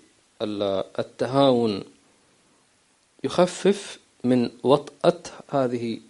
التهاون 0.98 1.82
يخفف 3.24 3.98
من 4.24 4.50
وطأة 4.62 5.20
هذه 5.48 6.00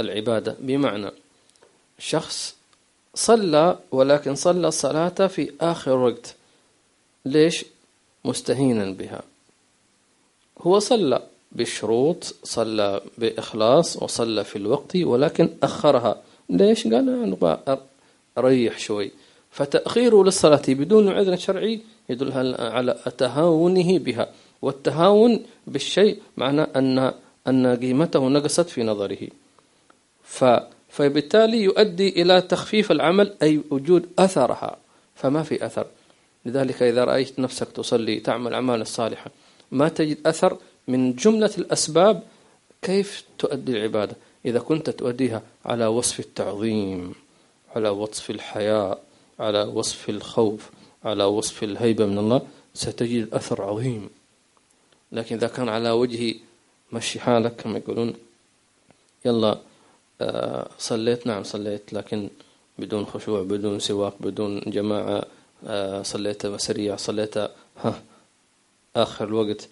العبادة. 0.00 0.56
بمعنى 0.60 1.10
شخص 1.98 2.54
صلى 3.14 3.78
ولكن 3.90 4.34
صلى 4.34 4.68
الصلاة 4.68 5.26
في 5.26 5.52
آخر 5.60 5.96
وقت 5.96 6.34
ليش 7.26 7.64
مستهينا 8.24 8.90
بها؟ 8.90 9.22
هو 10.62 10.78
صلى 10.78 11.22
بشروط 11.52 12.34
صلى 12.44 13.00
بإخلاص 13.18 14.02
وصلى 14.02 14.44
في 14.44 14.56
الوقت 14.56 14.96
ولكن 14.96 15.48
أخرها. 15.62 16.22
ليش؟ 16.50 16.84
قال 16.84 16.94
أنا 16.94 17.78
أريح 18.38 18.78
شوي. 18.78 19.10
فتأخيره 19.50 20.24
للصلاة 20.24 20.62
بدون 20.68 21.08
عذر 21.08 21.36
شرعي 21.36 21.80
يدل 22.08 22.32
على 22.58 22.98
تهاونه 23.18 23.98
بها. 23.98 24.32
والتهاون 24.62 25.42
بالشيء 25.66 26.18
معنى 26.36 26.62
أن 26.62 27.12
أن 27.48 27.76
قيمته 27.76 28.28
نقصت 28.28 28.68
في 28.68 28.82
نظره. 28.82 29.28
ف 30.24 30.44
فبالتالي 30.88 31.62
يؤدي 31.62 32.22
إلى 32.22 32.40
تخفيف 32.40 32.90
العمل 32.92 33.34
أي 33.42 33.60
وجود 33.70 34.08
أثرها. 34.18 34.76
فما 35.14 35.42
في 35.42 35.66
أثر. 35.66 35.86
لذلك 36.44 36.82
إذا 36.82 37.04
رأيت 37.04 37.38
نفسك 37.38 37.68
تصلي 37.72 38.20
تعمل 38.20 38.54
أعمال 38.54 38.80
الصالحة 38.80 39.30
ما 39.72 39.88
تجد 39.88 40.18
أثر 40.26 40.58
من 40.88 41.14
جملة 41.14 41.50
الأسباب 41.58 42.22
كيف 42.82 43.24
تؤدي 43.38 43.72
العبادة؟ 43.72 44.16
إذا 44.44 44.58
كنت 44.58 44.90
تؤديها 44.90 45.42
على 45.64 45.86
وصف 45.86 46.20
التعظيم 46.20 47.14
على 47.76 47.88
وصف 47.88 48.30
الحياء 48.30 49.02
على 49.40 49.62
وصف 49.62 50.10
الخوف 50.10 50.70
على 51.04 51.24
وصف 51.24 51.62
الهيبة 51.62 52.06
من 52.06 52.18
الله 52.18 52.42
ستجد 52.74 53.34
أثر 53.34 53.62
عظيم. 53.62 54.10
لكن 55.12 55.36
إذا 55.36 55.48
كان 55.48 55.68
على 55.68 55.90
وجه 55.90 56.34
مشي 56.92 57.20
حالك 57.20 57.56
كما 57.56 57.78
يقولون 57.78 58.14
يلا 59.24 59.58
آه، 60.20 60.68
صليت 60.78 61.26
نعم 61.26 61.44
صليت 61.44 61.92
لكن 61.92 62.28
بدون 62.78 63.06
خشوع 63.06 63.42
بدون 63.42 63.78
سواق 63.78 64.16
بدون 64.20 64.60
جماعة 64.60 65.22
صليت 66.02 66.46
سريع 66.46 66.96
صليت 66.96 67.38
ها 67.76 68.02
آخر 68.96 69.24
الوقت. 69.24 69.68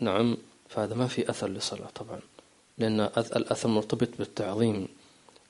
نعم 0.00 0.36
فهذا 0.68 0.94
ما 0.94 1.06
في 1.06 1.30
أثر 1.30 1.48
للصلاة 1.48 1.88
طبعا 1.94 2.20
لأن 2.78 3.00
الأثر 3.16 3.68
مرتبط 3.68 4.08
بالتعظيم. 4.18 4.88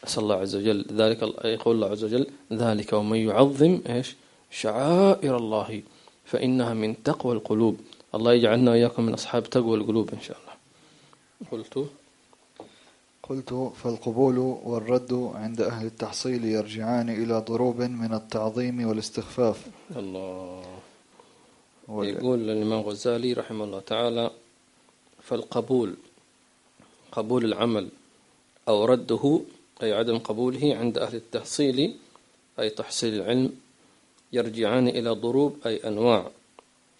أسأل 0.04 0.22
الله 0.22 0.36
عز 0.36 0.56
وجل 0.56 0.84
ذلك 0.92 1.22
يقول 1.44 1.74
الله 1.74 1.90
عز 1.90 2.04
وجل 2.04 2.26
ذلك 2.52 2.92
ومن 2.92 3.18
يعظم 3.18 3.80
إيش؟ 3.88 4.14
شعائر 4.50 5.36
الله 5.36 5.82
فإنها 6.24 6.74
من 6.74 7.02
تقوى 7.02 7.34
القلوب. 7.34 7.80
الله 8.14 8.32
يجعلنا 8.32 8.70
وإياكم 8.70 9.02
من 9.02 9.12
أصحاب 9.12 9.50
تقوى 9.50 9.76
القلوب 9.78 10.10
إن 10.12 10.20
شاء 10.20 10.36
الله. 10.42 10.54
قلت 11.50 11.88
قلت 13.28 13.72
فالقبول 13.82 14.38
والرد 14.38 15.12
عند 15.34 15.60
أهل 15.60 15.86
التحصيل 15.86 16.44
يرجعان 16.44 17.08
إلى 17.10 17.38
ضروب 17.48 17.80
من 17.80 18.14
التعظيم 18.14 18.86
والاستخفاف. 18.88 19.66
الله. 19.96 20.64
وال- 21.88 22.08
يقول 22.08 22.50
الإمام 22.50 22.80
غزالي 22.80 23.32
رحمه 23.32 23.64
الله 23.64 23.80
تعالى 23.80 24.30
فالقبول 25.22 25.94
قبول 27.12 27.44
العمل 27.44 27.88
أو 28.68 28.84
رده 28.84 29.40
أي 29.82 29.92
عدم 29.92 30.18
قبوله 30.18 30.76
عند 30.76 30.98
أهل 30.98 31.16
التحصيل 31.16 31.96
أي 32.60 32.70
تحصيل 32.70 33.14
العلم 33.14 33.52
يرجعان 34.32 34.88
إلى 34.88 35.10
ضروب 35.10 35.56
أي 35.66 35.76
أنواع 35.88 36.30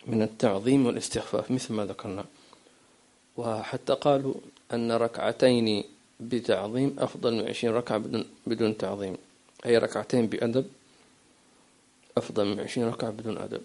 من 0.07 0.23
التعظيم 0.23 0.87
والاستخفاف 0.87 1.51
مثل 1.51 1.75
ما 1.75 1.85
ذكرنا. 1.87 2.25
وحتى 3.37 3.93
قالوا 3.93 4.35
أن 4.73 4.93
ركعتين 4.93 5.85
بتعظيم 6.29 6.97
أفضل 6.99 7.35
من 7.35 7.49
عشرين 7.49 7.75
ركعة 7.75 7.99
بدون, 7.99 8.25
بدون 8.47 8.79
تعظيم. 8.79 9.17
أي 9.67 9.79
ركعتين 9.79 10.27
بأدب 10.27 10.67
أفضل 12.17 12.45
من 12.45 12.61
عشرين 12.61 12.89
ركعة 12.89 13.11
بدون 13.11 13.39
أدب. 13.39 13.63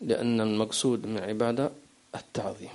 لأن 0.00 0.40
المقصود 0.40 1.06
من 1.06 1.18
العبادة 1.18 1.70
التعظيم. 2.14 2.70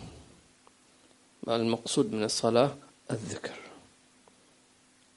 المقصود 1.48 2.14
من 2.14 2.24
الصلاة 2.24 2.76
الذكر. 3.12 3.56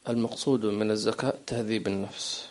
المقصود 0.09 0.67
من 0.67 0.91
الزكاة 0.91 1.35
تهذيب 1.47 1.87
النفس. 1.89 2.49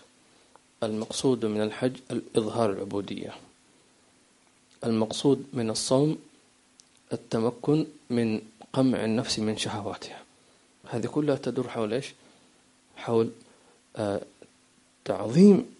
المقصود 0.83 1.45
من 1.45 1.61
الحج 1.61 1.95
الإظهار 2.11 2.71
العبودية. 2.71 3.33
المقصود 4.83 5.45
من 5.53 5.69
الصوم 5.69 6.17
التمكن 7.13 7.85
من 8.09 8.41
قمع 8.73 9.05
النفس 9.05 9.39
من 9.39 9.57
شهواتها. 9.57 10.20
هذه 10.91 11.07
كلها 11.07 11.35
تدور 11.35 11.69
حول 11.69 11.93
إيش؟ 11.93 12.13
حول 12.95 13.31
آه 13.95 14.21
تعظيم 15.05 15.75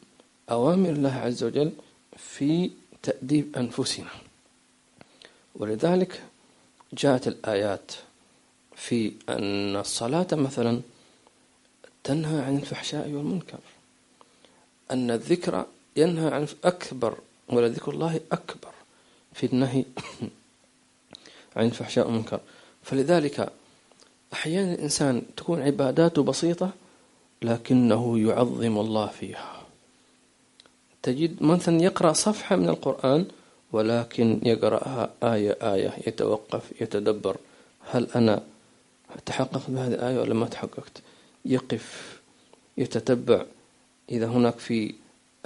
أوامر 0.52 0.90
الله 0.90 1.14
عز 1.14 1.44
وجل 1.44 1.72
في 2.18 2.72
تأديب 3.04 3.58
أنفسنا. 3.58 4.10
ولذلك 5.56 6.24
جاءت 6.94 7.28
الآيات 7.28 7.92
في 8.76 9.12
أن 9.30 9.76
الصلاة 9.76 10.28
مثلا 10.32 10.82
تنهى 12.04 12.42
عن 12.42 12.58
الفحشاء 12.58 13.10
والمنكر 13.10 13.60
أن 14.92 15.12
الذكر 15.12 15.66
ينهى 15.96 16.34
عن 16.34 16.48
أكبر 16.64 17.18
ولذكر 17.50 17.92
الله 17.92 18.20
أكبر 18.32 18.74
في 19.34 19.46
النهي 19.46 19.86
عن 21.56 21.66
الفحشاء 21.66 22.08
والمنكر. 22.08 22.40
فلذلك 22.84 23.52
أحيانا 24.34 24.74
الإنسان 24.74 25.22
تكون 25.38 25.62
عباداته 25.62 26.24
بسيطة 26.24 26.72
لكنه 27.42 28.20
يعظم 28.20 28.80
الله 28.80 29.08
فيها. 29.08 29.62
تجد 31.04 31.44
مثلا 31.44 31.82
يقرأ 31.82 32.14
صفحة 32.14 32.56
من 32.56 32.70
القرآن 32.70 33.26
ولكن 33.72 34.40
يقرأها 34.44 35.10
آية 35.24 35.58
آية 35.62 35.94
يتوقف 36.08 36.82
يتدبر. 36.82 37.38
هل 37.92 38.08
أنا 38.16 38.44
تحقق 39.26 39.62
بهذه 39.68 39.94
الآية 39.94 40.20
ولا 40.20 40.34
ما 40.34 40.46
تحققت؟ 40.46 41.02
يقف 41.46 42.20
يتتبع. 42.78 43.46
إذا 44.12 44.28
هناك 44.28 44.60
في 44.60 44.94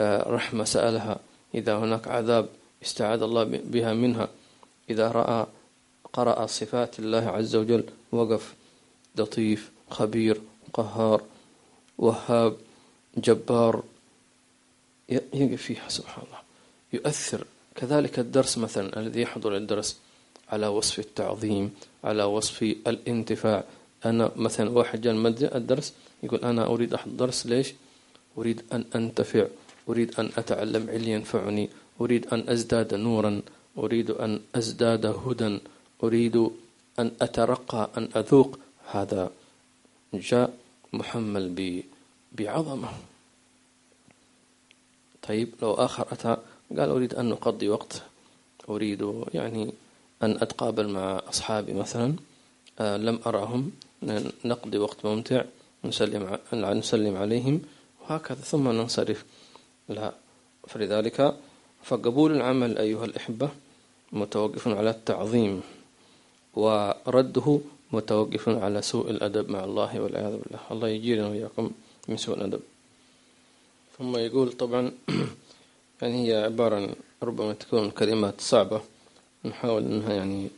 رحمة 0.02 0.64
سألها 0.64 1.20
إذا 1.56 1.78
هناك 1.78 2.08
عذاب 2.08 2.50
استعاذ 2.84 3.22
الله 3.22 3.44
بها 3.44 3.94
منها 3.94 4.28
إذا 4.90 5.12
رأى 5.12 5.46
قرأ 6.14 6.46
صفات 6.46 7.00
الله 7.00 7.30
عز 7.30 7.56
وجل 7.56 7.84
وقف. 8.12 8.54
لطيف 9.18 9.72
خبير 9.90 10.42
قهار 10.74 11.22
وهاب 11.98 12.58
جبار 13.18 13.84
يقف 15.10 15.62
فيها 15.62 15.90
سبحان 15.90 16.24
الله. 16.26 16.40
يؤثر. 16.94 17.46
كذلك 17.76 18.20
الدرس 18.20 18.58
مثلا 18.58 19.00
الذي 19.00 19.22
يحضر 19.22 19.58
الدرس 19.58 19.98
على 20.50 20.68
وصف 20.68 21.00
التعظيم 21.00 21.74
على 22.04 22.24
وصف 22.24 22.64
الانتفاع. 22.64 23.64
أنا 24.06 24.32
مثلا 24.36 24.70
واحد 24.70 25.02
جاء 25.02 25.58
الدرس 25.58 25.94
يقول 26.24 26.40
أنا 26.40 26.66
أريد 26.66 26.94
أحضر 26.94 27.16
درس 27.16 27.46
ليش؟ 27.46 27.74
أريد 28.38 28.62
أن 28.74 28.86
أنتفع. 28.96 29.48
أريد 29.90 30.20
أن 30.20 30.30
أتعلم 30.38 30.90
علم 30.90 31.10
ينفعني. 31.10 31.70
أريد 32.02 32.28
أن 32.34 32.50
أزداد 32.50 32.94
نورا. 32.94 33.42
أريد 33.78 34.12
أن 34.12 34.40
أزداد 34.56 35.06
هدى. 35.06 35.60
أريد 36.04 36.36
أن 37.00 37.12
أترقى 37.22 37.90
أن 37.98 38.10
أذوق. 38.16 38.60
هذا 38.92 39.32
جاء 40.14 40.54
محمل 40.94 41.84
بعظمة. 42.32 42.90
طيب 45.28 45.54
لو 45.62 45.74
آخر 45.74 46.08
أتى 46.12 46.38
قال 46.70 46.90
أريد 46.90 47.14
أن 47.16 47.32
أقضي 47.32 47.70
وقت. 47.70 48.04
أريد 48.70 49.24
يعني 49.34 49.74
أن 50.24 50.32
أتقابل 50.32 50.88
مع 50.88 51.22
أصحابي 51.30 51.74
مثلا 51.74 52.16
آه 52.80 52.98
لم 52.98 53.20
أراهم 53.26 53.72
نقضي 54.46 54.78
وقت 54.78 55.06
ممتع 55.06 55.44
نسلم 55.86 56.40
نسلم 56.54 57.18
عليهم 57.18 57.62
وهكذا. 58.02 58.42
ثم 58.42 58.68
ننصرف. 58.68 59.26
لا. 59.90 60.14
فلذلك 60.68 61.36
فقبول 61.84 62.32
العمل 62.32 62.78
أيها 62.78 63.06
الأحبة 63.06 63.50
متوقف 64.12 64.68
على 64.68 64.90
التعظيم 64.90 65.62
ورده 66.54 67.60
متوقف 67.92 68.50
على 68.50 68.82
سوء 68.82 69.10
الأدب 69.10 69.50
مع 69.50 69.64
الله 69.64 70.02
والعياذ 70.02 70.38
بالله. 70.38 70.60
الله 70.72 70.88
يجيرنا 70.88 71.28
وإياكم 71.28 71.72
من 72.08 72.18
سوء 72.18 72.36
الأدب. 72.38 72.60
ثم 73.98 74.18
يقول 74.18 74.52
طبعا 74.52 74.92
يعني 76.02 76.28
هي 76.28 76.44
عبارة 76.44 76.96
ربما 77.24 77.54
تكون 77.54 77.92
كلمات 77.92 78.42
صعبة. 78.42 78.82
نحاول 79.46 79.84
أنها 79.84 80.14
يعني 80.14 80.50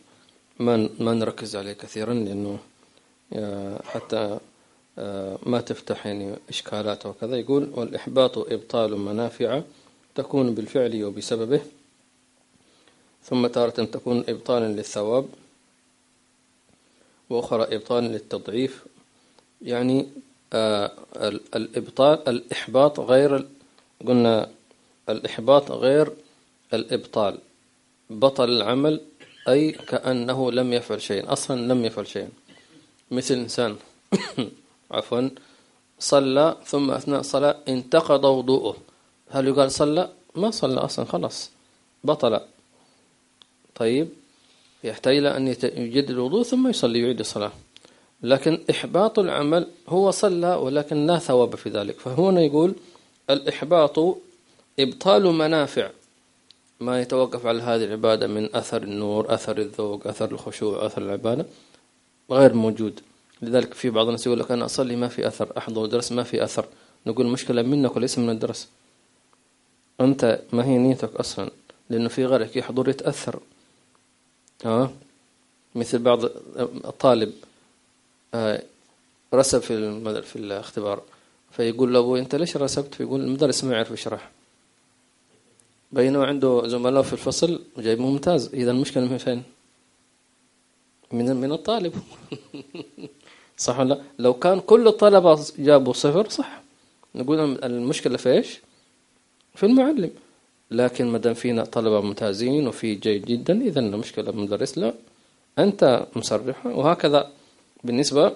ما 0.59 0.89
ما 0.99 1.13
نركز 1.13 1.55
عليه 1.55 1.73
كثيرا 1.73 2.13
لأنه 2.13 2.59
حتى 3.83 4.39
ما 5.45 5.61
تفتح 5.65 6.05
يعني 6.07 6.35
إشكالات 6.49 7.05
وكذا. 7.05 7.37
يقول 7.37 7.71
والإحباط 7.75 8.37
إبطال 8.37 8.97
منافع 8.97 9.61
تكون 10.15 10.55
بالفعل 10.55 11.03
وبسببه 11.03 11.61
ثم 13.23 13.47
تارة 13.47 13.83
تكون 13.83 14.23
إبطالا 14.29 14.67
للثواب. 14.67 15.25
وأخرى 17.29 17.75
إبطالا 17.75 18.07
للتضعيف. 18.07 18.85
يعني 19.61 20.07
الإبطال 21.55 22.29
الإحباط 22.29 22.99
غير 22.99 23.47
قلنا 24.07 24.49
الإحباط 25.09 25.71
غير 25.71 26.13
الإبطال. 26.73 27.37
بطل 28.09 28.49
العمل 28.49 29.01
أي 29.47 29.71
كأنه 29.71 30.51
لم 30.51 30.73
يفعل 30.73 31.01
شيئا 31.01 31.33
أصلا 31.33 31.73
لم 31.73 31.85
يفعل 31.85 32.07
شيئا. 32.07 32.29
مثل 33.11 33.33
إنسان 33.33 33.75
عفوا 34.91 35.29
صلى 35.99 36.57
ثم 36.65 36.91
أثناء 36.91 37.19
الصلاة 37.19 37.57
انتقض 37.67 38.23
وضوءه. 38.23 38.77
هل 39.29 39.47
يقال 39.47 39.71
صلى؟ 39.71 40.09
ما 40.35 40.51
صلى 40.51 40.79
أصلا 40.79 41.05
خلاص 41.05 41.51
بطل. 42.03 42.39
طيب 43.75 44.09
يحتاج 44.83 45.17
إلى 45.17 45.37
أن 45.37 45.47
يجدد 45.63 46.09
الوضوء 46.09 46.43
ثم 46.43 46.67
يصلي 46.67 47.01
يعيد 47.01 47.19
الصلاة. 47.19 47.51
لكن 48.23 48.59
إحباط 48.69 49.19
العمل 49.19 49.67
هو 49.89 50.11
صلى 50.11 50.55
ولكن 50.55 51.07
لا 51.07 51.19
ثواب 51.19 51.55
في 51.55 51.69
ذلك. 51.69 51.99
فهنا 51.99 52.41
يقول 52.41 52.73
الإحباط 53.29 53.99
إبطال 54.79 55.23
منافع. 55.23 55.89
ما 56.79 57.01
يتوقف 57.01 57.45
على 57.45 57.61
هذه 57.61 57.83
العبادة 57.83 58.27
من 58.27 58.55
أثر 58.55 58.83
النور 58.83 59.33
أثر 59.33 59.57
الذوق 59.57 60.07
أثر 60.07 60.31
الخشوع 60.31 60.85
أثر 60.85 61.01
العبادة 61.01 61.45
غير 62.31 62.53
موجود. 62.53 62.99
لذلك 63.41 63.73
في 63.73 63.89
بعض 63.89 64.05
الناس 64.05 64.27
يقول 64.27 64.39
لك 64.39 64.51
أنا 64.51 64.65
أصلي 64.65 64.95
ما 64.95 65.07
في 65.07 65.27
أثر 65.27 65.57
أحضر 65.57 65.85
درس 65.85 66.11
ما 66.11 66.23
في 66.23 66.43
أثر. 66.43 66.65
نقول 67.07 67.25
المشكلة 67.25 67.61
منك 67.61 67.95
وليس 67.95 68.19
من 68.19 68.29
الدرس. 68.29 68.67
أنت 70.01 70.41
ما 70.53 70.65
هي 70.65 70.77
نيتك 70.77 71.15
أصلا؟ 71.15 71.49
لأنه 71.89 72.09
في 72.09 72.25
غيرك 72.25 72.55
يحضر 72.55 72.89
يتأثر. 72.89 73.39
ها؟ 74.65 74.91
مثل 75.75 75.99
بعض 75.99 76.25
الطالب 76.85 77.33
رسب 79.33 79.59
في 79.59 80.21
في 80.21 80.35
الاختبار 80.35 81.01
فيقول 81.51 81.93
له 81.93 82.19
أنت 82.19 82.35
ليش 82.35 82.57
رسبت؟ 82.57 82.95
فيقول 82.95 83.21
المدرس 83.21 83.63
ما 83.63 83.73
يعرف 83.73 83.91
يشرح. 83.91 84.31
بينما 85.91 86.25
عنده 86.25 86.67
زملاء 86.67 87.03
في 87.03 87.13
الفصل 87.13 87.61
جايب 87.77 87.99
ممتاز. 87.99 88.53
إذا 88.53 88.71
المشكلة 88.71 89.05
من 89.05 89.17
فين؟ 89.17 89.43
من 91.11 91.35
من 91.35 91.51
الطالب. 91.51 91.93
صح 93.57 93.79
ولا 93.79 94.01
لو 94.19 94.33
كان 94.33 94.59
كل 94.59 94.87
الطلبة 94.87 95.45
جابوا 95.57 95.93
صفر 95.93 96.29
صح. 96.29 96.61
نقول 97.15 97.63
المشكلة 97.63 98.17
في 98.17 98.33
إيش؟ 98.33 98.59
في 99.55 99.65
المعلم. 99.65 100.11
لكن 100.71 101.07
ما 101.07 101.17
دام 101.17 101.33
فينا 101.33 101.65
طلبة 101.65 102.01
ممتازين 102.01 102.67
وفي 102.67 102.95
جيد 102.95 103.25
جدا 103.25 103.61
إذا 103.61 103.79
المشكلة 103.79 104.31
مدرس 104.31 104.77
لا. 104.77 104.93
أنت 105.59 106.07
مصرح. 106.15 106.65
وهكذا 106.65 107.31
بالنسبة 107.83 108.35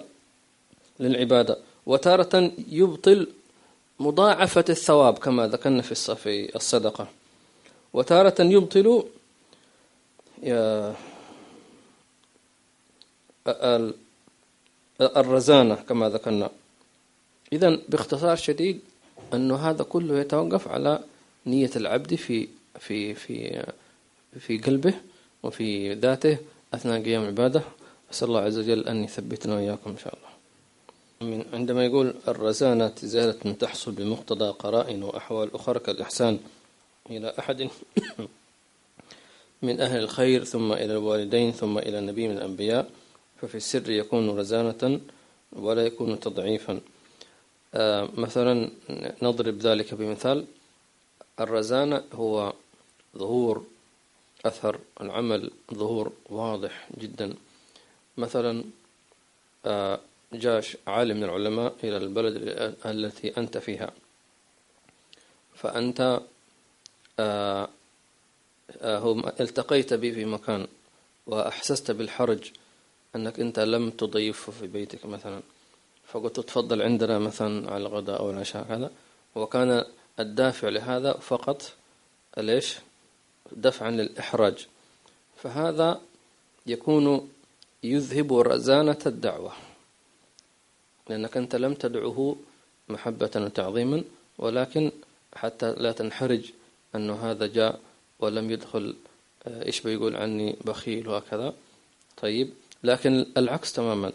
للعبادة. 1.00 1.58
وتارة 1.86 2.52
يبطل 2.68 3.28
مضاعفة 4.00 4.64
الثواب 4.68 5.18
كما 5.18 5.46
ذكرنا 5.46 5.82
في 5.82 5.94
في 6.14 6.56
الصدقة. 6.56 7.08
وتارة 7.92 8.42
يبطل 8.42 9.04
الرزانة 15.00 15.74
كما 15.74 16.08
ذكرنا. 16.08 16.50
إذا 17.52 17.78
باختصار 17.88 18.36
شديد 18.36 18.80
أنه 19.34 19.56
هذا 19.56 19.82
كله 19.82 20.18
يتوقف 20.18 20.68
على 20.68 21.00
نية 21.46 21.70
العبد 21.76 22.14
في 22.14 22.48
في 22.80 23.14
في 23.14 23.66
في 24.38 24.58
قلبه 24.58 24.94
وفي 25.42 25.94
ذاته 25.94 26.38
أثناء 26.74 27.02
قيام 27.02 27.22
العبادة 27.22 27.62
أسأل 28.10 28.28
الله 28.28 28.40
عز 28.40 28.58
وجل 28.58 28.88
أن 28.88 29.04
يثبتنا 29.04 29.54
وإياكم 29.54 29.90
إن 29.90 29.98
شاء 29.98 30.14
الله. 30.14 30.32
من 31.20 31.44
عندما 31.52 31.84
يقول 31.84 32.14
الرزانة 32.28 32.92
زيادة 33.02 33.52
تحصل 33.52 33.92
بمقتضى 33.92 34.50
قرائن 34.58 35.02
وأحوال 35.02 35.54
أخرى 35.54 35.78
كالإحسان 35.78 36.38
إلى 37.10 37.34
أحد. 37.38 37.68
من 39.62 39.80
أهل 39.80 39.98
الخير 40.02 40.44
ثم 40.44 40.72
إلى 40.72 40.92
الوالدين 40.92 41.52
ثم 41.52 41.78
إلى 41.78 41.98
النبي 41.98 42.28
من 42.28 42.36
الأنبياء. 42.36 42.90
ففي 43.40 43.54
السر 43.54 43.90
يكون 43.90 44.38
رزانة 44.38 45.00
ولا 45.52 45.86
يكون 45.86 46.20
تضعيفا. 46.20 46.80
آه، 47.74 48.08
مثلا 48.16 48.70
نضرب 49.22 49.58
ذلك 49.58 49.94
بمثال. 49.94 50.44
الرزانة 51.40 52.04
هو 52.12 52.52
ظهور 53.18 53.64
أثر 54.44 54.78
العمل 55.00 55.50
ظهور 55.74 56.12
واضح 56.30 56.88
جدا. 56.98 57.34
مثلا 58.16 58.64
آه، 59.66 60.00
جاش 60.32 60.76
عالم 60.86 61.16
من 61.16 61.24
العلماء 61.24 61.74
إلى 61.84 61.96
البلد 61.96 62.34
التي 62.86 63.36
أنت 63.38 63.58
فيها. 63.58 63.92
فأنت 65.54 66.20
آه، 67.20 67.68
هم 68.84 69.26
التقيت 69.40 69.94
به 69.94 70.12
في 70.12 70.24
مكان 70.24 70.66
وأحسست 71.26 71.90
بالحرج 71.90 72.50
أنك 73.16 73.40
أنت 73.40 73.58
لم 73.60 73.90
تضيفه 73.90 74.52
في 74.52 74.66
بيتك 74.66 75.06
مثلا. 75.06 75.40
فقلت 76.06 76.40
تفضل 76.40 76.82
عندنا 76.82 77.18
مثلا 77.18 77.70
على 77.70 77.82
الغداء 77.86 78.20
أو 78.20 78.30
العشاء 78.30 78.66
هذا. 78.68 78.90
وكان 79.34 79.84
الدافع 80.22 80.68
لهذا 80.68 81.12
فقط 81.12 81.72
ليش؟ 82.38 82.76
دفعا 83.52 83.90
للإحراج. 83.90 84.66
فهذا 85.36 86.00
يكون 86.66 87.30
يذهب 87.82 88.32
رزانة 88.32 88.98
الدعوة 89.06 89.52
لأنك 91.08 91.36
أنت 91.36 91.56
لم 91.56 91.74
تدعه 91.74 92.36
محبة 92.88 93.30
وتعظيما 93.36 94.04
ولكن 94.38 94.90
حتى 95.34 95.72
لا 95.72 95.92
تنحرج 95.92 96.50
أنه 96.94 97.30
هذا 97.30 97.46
جاء 97.46 97.80
ولم 98.18 98.50
يدخل 98.50 98.94
آه، 99.46 99.66
إيش 99.66 99.80
بيقول 99.80 100.16
عني؟ 100.16 100.56
بخيل 100.64 101.08
وهكذا. 101.08 101.54
طيب 102.16 102.50
لكن 102.84 103.26
العكس 103.36 103.72
تماما. 103.72 104.12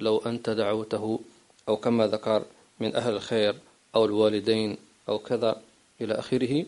لو 0.00 0.18
أنت 0.18 0.50
دعوته 0.50 1.20
أو 1.68 1.76
كما 1.76 2.06
ذكر 2.06 2.44
من 2.80 2.96
أهل 2.96 3.12
الخير 3.12 3.54
أو 3.94 4.04
الوالدين 4.04 4.76
أو 5.08 5.18
كذا 5.18 5.60
إلى 6.00 6.14
آخره 6.14 6.64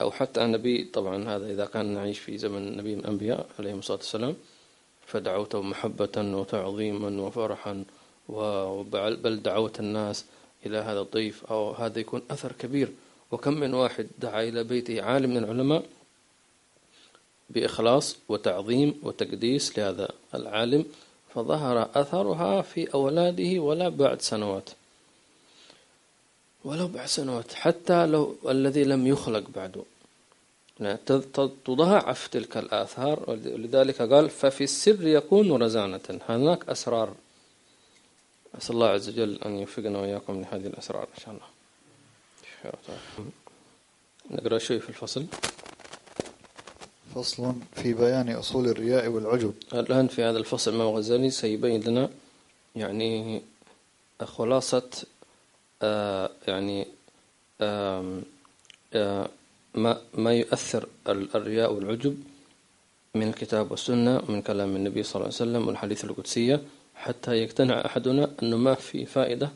أو 0.00 0.10
حتى 0.10 0.44
النبي 0.44 0.84
طبعا 0.84 1.36
هذا 1.36 1.50
إذا 1.52 1.64
كان 1.64 1.86
نعيش 1.94 2.18
في 2.18 2.38
زمن 2.38 2.84
من 2.84 2.98
الأنبياء 2.98 3.46
عليه 3.58 3.74
الصلاة 3.74 3.98
والسلام 3.98 4.36
فدعوته 5.06 5.62
محبة 5.62 6.16
وتعظيما 6.16 7.22
وفرحا 7.22 7.84
بل 9.22 9.42
دعوت 9.42 9.80
الناس 9.80 10.24
إلى 10.66 10.78
هذا 10.78 11.00
الضيف 11.00 11.44
أو 11.44 11.70
هذا 11.70 11.98
يكون 11.98 12.22
أثر 12.30 12.52
كبير. 12.52 12.92
وكم 13.30 13.54
من 13.54 13.74
واحد 13.74 14.08
دعا 14.18 14.42
إلى 14.42 14.64
بيته 14.64 15.02
عالم 15.02 15.30
من 15.30 15.36
العلماء 15.36 15.84
بإخلاص 17.50 18.16
وتعظيم 18.28 19.00
وتقديس 19.02 19.78
لهذا 19.78 20.08
العالم 20.34 20.84
فظهر 21.34 21.90
أثرها 21.94 22.62
في 22.62 22.94
أولاده 22.94 23.60
ولا 23.60 23.88
بعد 23.88 24.22
سنوات. 24.22 24.70
ولو 26.64 26.88
بعد 26.88 27.06
سنوات 27.06 27.52
حتى 27.52 28.06
لو 28.06 28.36
الذي 28.48 28.84
لم 28.84 29.06
يخلق 29.06 29.44
بعده 29.56 29.82
تضاعف 31.64 32.26
تلك 32.26 32.56
الآثار 32.56 33.24
ولذلك 33.26 34.02
قال 34.02 34.30
ففي 34.30 34.64
السر 34.64 35.06
يكون 35.06 35.62
رزانة. 35.62 36.20
هناك 36.28 36.68
أسرار. 36.68 37.14
أسأل 38.58 38.74
الله 38.74 38.88
عز 38.88 39.08
وجل 39.08 39.38
أن 39.46 39.58
يوفقنا 39.58 39.98
وإياكم 39.98 40.40
لهذه 40.40 40.66
الأسرار 40.66 41.02
إن 41.02 41.22
شاء 41.24 41.34
الله. 41.34 41.46
نقرأ 44.30 44.58
شوي 44.58 44.80
في 44.80 44.88
الفصل. 44.88 45.26
فصل 47.14 47.52
في 47.74 47.92
بيان 47.94 48.30
أصول 48.30 48.68
الرياء 48.68 49.08
والعجب. 49.08 49.54
الآن 49.74 50.08
في 50.08 50.22
هذا 50.22 50.38
الفصل 50.38 50.70
الإمام 50.70 50.88
الغزالي 50.88 51.30
سيبين 51.30 51.80
لنا 51.80 52.10
يعني 52.76 53.42
خلاصة 54.20 54.90
يعني 56.48 56.86
آه 57.60 58.20
آه 58.94 59.28
ما 59.74 60.00
ما 60.14 60.34
يؤثر 60.34 60.88
الرياء 61.08 61.72
والعجب 61.72 62.16
من 63.14 63.28
الكتاب 63.28 63.70
والسنة 63.70 64.22
ومن 64.28 64.42
كلام 64.42 64.76
النبي 64.76 65.02
صلى 65.02 65.14
الله 65.14 65.24
عليه 65.26 65.34
وسلم 65.50 65.68
والحديث 65.68 66.04
القدسية 66.04 66.60
حتى 66.94 67.32
يقتنع 67.36 67.84
أحدنا 67.86 68.30
أنه 68.42 68.56
ما 68.56 68.74
في 68.74 69.06
فائدة 69.06 69.50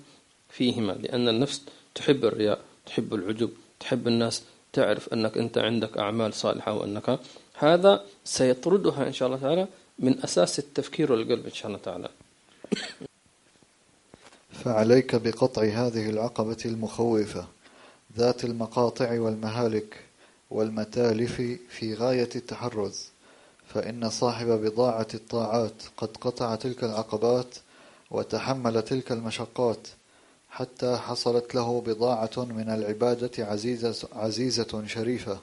فيهما 0.48 0.92
لأن 0.92 1.28
النفس 1.28 1.62
تحب 1.94 2.24
الرياء 2.24 2.58
تحب 2.86 3.14
العجب 3.14 3.50
تحب 3.80 4.08
الناس 4.08 4.42
تعرف 4.72 5.12
أنك 5.12 5.38
أنت 5.38 5.58
عندك 5.58 5.98
أعمال 5.98 6.34
صالحة 6.34 6.72
وأنك 6.72 7.18
هذا 7.54 8.04
سيطردها 8.24 9.06
إن 9.06 9.12
شاء 9.12 9.28
الله 9.28 9.40
تعالى 9.40 9.66
من 9.98 10.22
أساس 10.24 10.58
التفكير 10.58 11.12
والقلب 11.12 11.44
إن 11.46 11.52
شاء 11.52 11.66
الله 11.66 11.78
تعالى. 11.78 12.08
فعليك 14.64 15.14
بقطع 15.14 15.62
هذه 15.62 16.10
العقبة 16.10 16.56
المخوفة 16.64 17.46
ذات 18.18 18.44
المقاطع 18.44 19.20
والمهالك 19.20 20.00
والمتالف 20.50 21.42
في 21.68 21.94
غاية 21.94 22.28
التحرز 22.36 23.04
فإن 23.68 24.10
صاحب 24.10 24.46
بضاعة 24.46 25.06
الطاعات 25.14 25.72
قد 25.96 26.16
قطع 26.16 26.54
تلك 26.54 26.84
العقبات 26.84 27.54
وتحمل 28.10 28.82
تلك 28.82 29.12
المشقات 29.12 29.88
حتى 30.50 30.96
حصلت 30.96 31.54
له 31.54 31.80
بضاعة 31.80 32.44
من 32.44 32.70
العبادة 32.70 33.46
عزيزة, 33.46 34.08
عزيزة 34.12 34.86
شريفة 34.86 35.38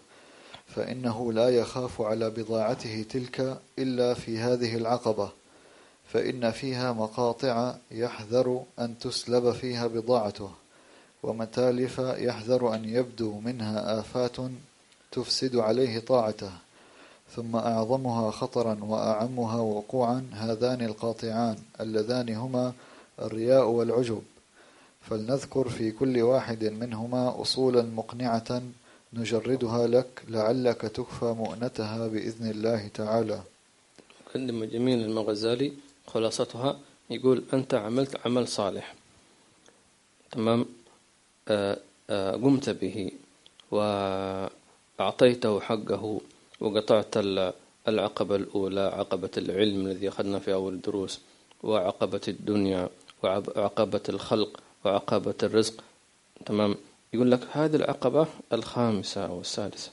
فإنه 0.67 1.33
لا 1.33 1.49
يخاف 1.49 2.01
على 2.01 2.29
بضاعته 2.29 3.05
تلك 3.09 3.57
إلا 3.79 4.13
في 4.13 4.37
هذه 4.37 4.75
العقبة. 4.75 5.40
فإن 6.13 6.51
فيها 6.51 6.93
مقاطع 6.93 7.75
يحذر 7.91 8.63
أن 8.79 8.99
تسلب 8.99 9.51
فيها 9.51 9.87
بضاعته 9.87 10.51
ومتالف 11.23 11.99
يحذر 11.99 12.75
أن 12.75 12.85
يبدو 12.85 13.39
منها 13.39 13.99
آفات 13.99 14.37
تفسد 15.11 15.55
عليه 15.55 15.99
طاعته 15.99 16.51
ثم 17.35 17.55
أعظمها 17.55 18.31
خطرا 18.31 18.77
وأعمها 18.81 19.59
وقوعا 19.59 20.29
هذان 20.33 20.81
القاطعان 20.81 21.57
اللذان 21.81 22.29
هما 22.29 22.73
الرياء 23.21 23.67
والعجب. 23.67 24.21
فلنذكر 25.09 25.69
في 25.69 25.91
كل 25.91 26.21
واحد 26.21 26.63
منهما 26.63 27.41
أصولا 27.41 27.81
مقنعة 27.81 28.61
نجردها 29.13 29.87
لك 29.87 30.21
لعلك 30.29 30.81
تكفى 30.81 31.25
مؤنتها 31.25 32.07
بإذن 32.07 32.49
الله 32.49 32.87
تعالى. 32.87 33.41
كلمة 34.33 34.65
جميل 34.65 34.99
المغزالي. 34.99 35.73
خلاصتها 36.07 36.79
يقول 37.09 37.43
أنت 37.53 37.73
عملت 37.73 38.25
عمل 38.25 38.47
صالح. 38.47 38.95
تمام؟ 40.31 40.65
آه، 41.47 41.77
آه، 42.09 42.31
قمت 42.31 42.69
به 42.69 43.11
وأعطيته 43.71 45.59
حقه 45.59 46.21
وقطعت 46.59 47.13
العقبة 47.87 48.35
الأولى 48.35 48.81
عقبة 48.81 49.29
العلم 49.37 49.85
الذي 49.85 50.09
أخذنا 50.09 50.39
في 50.39 50.53
أول 50.53 50.73
الدروس 50.73 51.19
وعقبة 51.63 52.21
الدنيا 52.27 52.89
وعقبة 53.23 54.01
الخلق 54.09 54.59
وعقبة 54.85 55.35
الرزق. 55.43 55.83
تمام؟ 56.45 56.75
يقول 57.13 57.31
لك 57.31 57.39
هذه 57.51 57.75
العقبة 57.75 58.27
الخامسة 58.53 59.25
أو 59.25 59.41
السادسة 59.41 59.91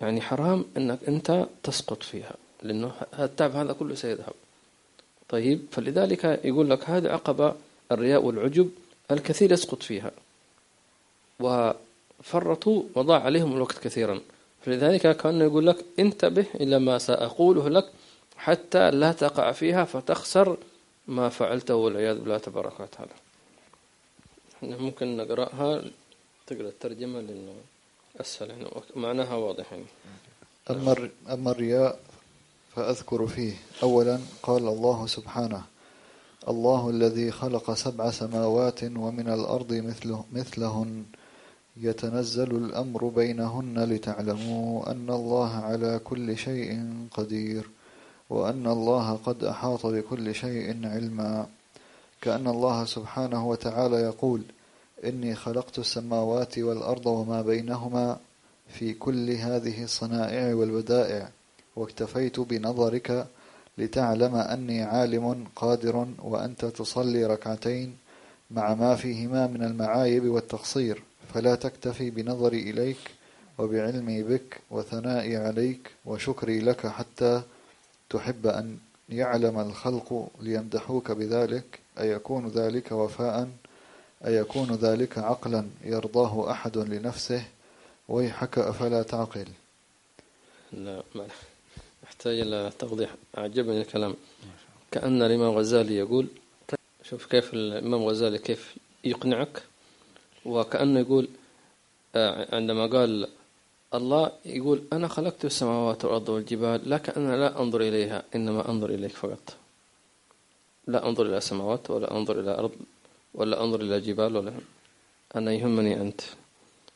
يعني 0.00 0.20
حرام 0.20 0.64
أنك 0.76 0.98
أنت 1.08 1.46
تسقط 1.62 2.02
فيها 2.02 2.34
لأنه 2.62 2.92
التعب 3.18 3.50
هذا 3.56 3.72
كله 3.72 3.94
سيذهب. 3.94 4.32
طيب 5.32 5.60
فلذلك 5.70 6.24
يقول 6.44 6.70
لك 6.70 6.90
هذه 6.90 7.08
عقبة 7.08 7.54
الرياء 7.92 8.24
والعجب 8.24 8.70
الكثير 9.10 9.52
يسقط 9.52 9.82
فيها. 9.82 10.10
فرطوا 12.22 12.82
وضاع 12.94 13.20
عليهم 13.20 13.56
الوقت 13.56 13.78
كثيرا. 13.78 14.20
فلذلك 14.64 15.16
كأنه 15.16 15.44
يقول 15.44 15.66
لك 15.66 15.84
انتبه 15.98 16.46
إلى 16.54 16.78
ما 16.78 16.98
سأقوله 16.98 17.68
لك 17.68 17.90
حتى 18.36 18.90
لا 18.90 19.12
تقع 19.12 19.52
فيها 19.52 19.84
فتخسر 19.84 20.56
ما 21.08 21.28
فعلته 21.28 21.74
والعياذ 21.74 22.18
بالله 22.18 22.38
تبارك 22.38 22.80
وتعالى 22.80 23.10
إحنا 24.56 24.76
ممكن 24.76 25.16
نقرأها 25.16 25.82
تقرأ 26.46 26.68
الترجمة 26.68 27.20
لأنه 27.20 27.54
أسهل 28.20 28.50
يعني 28.50 28.66
معناها 28.96 29.34
واضح 29.34 29.72
يعني. 29.72 29.84
أما 31.28 31.50
الرياء 31.50 32.00
فأذكر 32.76 33.26
فيه. 33.26 33.52
أولا 33.82 34.18
قال 34.42 34.68
الله 34.68 35.06
سبحانه 35.06 35.62
الله 36.48 36.90
الذي 36.90 37.30
خلق 37.30 37.74
سبع 37.74 38.10
سماوات 38.10 38.84
ومن 38.84 39.28
الأرض 39.28 39.72
مثله 39.72 40.24
مثلهن 40.32 41.04
يتنزل 41.76 42.50
الأمر 42.56 43.08
بينهن 43.08 43.84
لتعلموا 43.84 44.90
أن 44.90 45.10
الله 45.10 45.54
على 45.54 46.00
كل 46.04 46.36
شيء 46.36 46.94
قدير 47.10 47.70
وأن 48.30 48.66
الله 48.66 49.18
قد 49.26 49.44
أحاط 49.44 49.86
بكل 49.86 50.34
شيء 50.34 50.86
علما. 50.86 51.46
كأن 52.20 52.46
الله 52.46 52.84
سبحانه 52.84 53.48
وتعالى 53.48 53.96
يقول 53.96 54.42
إني 55.04 55.34
خلقت 55.34 55.78
السماوات 55.78 56.58
والأرض 56.58 57.06
وما 57.06 57.42
بينهما 57.42 58.18
في 58.68 58.92
كل 58.92 59.30
هذه 59.30 59.84
الصنائع 59.84 60.54
والبدائع 60.54 61.28
واكتفيت 61.76 62.40
بنظرك 62.40 63.26
لتعلم 63.78 64.34
أني 64.36 64.82
عالم 64.82 65.46
قادر 65.56 66.06
وأنت 66.22 66.64
تصلي 66.64 67.26
ركعتين 67.26 67.96
مع 68.50 68.74
ما 68.74 68.96
فيهما 68.96 69.46
من 69.46 69.64
المعايب 69.64 70.24
والتقصير 70.24 71.02
فلا 71.34 71.54
تكتفي 71.54 72.10
بنظري 72.10 72.70
إليك 72.70 73.10
وبعلمي 73.58 74.22
بك 74.22 74.60
وثنائي 74.70 75.36
عليك 75.36 75.90
وشكري 76.04 76.60
لك 76.60 76.86
حتى 76.86 77.42
تحب 78.10 78.46
أن 78.46 78.78
يعلم 79.08 79.60
الخلق 79.60 80.28
ليمدحوك 80.40 81.10
بذلك. 81.12 81.78
أيكون 81.98 82.48
ذلك 82.48 82.92
وفاء؟ 82.92 83.48
أيكون 84.26 84.72
ذلك 84.72 85.18
عقلا 85.18 85.66
يرضاه 85.84 86.50
أحد 86.50 86.78
لنفسه؟ 86.78 87.44
ويحك 88.08 88.58
أفلا 88.58 89.02
تعقل. 89.02 89.46
لا 90.72 91.02
ما 91.14 91.26
يحتاج 92.12 92.40
إلى 92.40 92.72
توضيح 92.78 93.10
أعجبني 93.38 93.80
الكلام. 93.80 94.14
كأن 94.90 95.22
الإمام 95.22 95.52
غزالي 95.58 95.96
يقول 95.96 96.26
شوف 97.08 97.26
كيف 97.26 97.54
الإمام 97.54 98.04
غزالي 98.04 98.38
كيف 98.38 98.76
يقنعك. 99.04 99.62
وكأنه 100.44 101.00
يقول 101.00 101.28
آه، 102.14 102.54
عندما 102.56 102.86
قال 102.86 103.28
الله 103.94 104.32
يقول 104.44 104.82
أنا 104.92 105.08
خلقت 105.08 105.44
السماوات 105.44 106.04
والأرض 106.04 106.28
والجبال 106.28 106.90
لكن 106.90 107.12
أنا 107.16 107.36
لا 107.36 107.60
أنظر 107.62 107.80
إليها 107.80 108.22
إنما 108.34 108.68
أنظر 108.68 108.90
إليك 108.90 109.10
فقط. 109.12 109.56
لا 110.86 111.08
أنظر 111.08 111.26
إلى 111.26 111.36
السماوات 111.36 111.90
ولا 111.90 112.16
أنظر 112.16 112.40
إلى 112.40 112.58
أرض 112.58 112.72
ولا 113.34 113.64
أنظر 113.64 113.80
إلى 113.80 114.00
جبال 114.00 114.36
ولا 114.36 114.52
أنا 115.36 115.52
يهمني 115.52 116.00
أنت. 116.00 116.20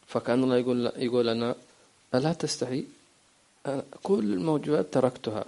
فكأن 0.06 0.44
الله 0.44 0.56
يقول 0.56 0.92
يقول 0.96 1.28
أنا 1.28 1.54
ألا 2.14 2.32
تستحي؟ 2.32 2.84
كل 4.02 4.32
الموجودات 4.32 4.94
تركتها. 4.94 5.44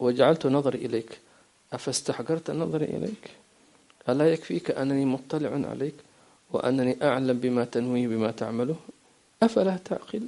وجعلت 0.00 0.46
نظري 0.46 0.78
إليك. 0.78 1.18
أفاستحقرت 1.72 2.50
نظري 2.50 2.84
إليك؟ 2.84 3.30
ألا 4.08 4.32
يكفيك 4.32 4.70
أنني 4.70 5.04
مطلع 5.04 5.68
عليك 5.70 5.94
وأنني 6.50 6.96
أعلم 7.02 7.38
بما 7.38 7.64
تنوي 7.64 8.06
بما 8.06 8.30
تعمله؟ 8.30 8.76
أفلا 9.42 9.76
تعقل؟ 9.76 10.26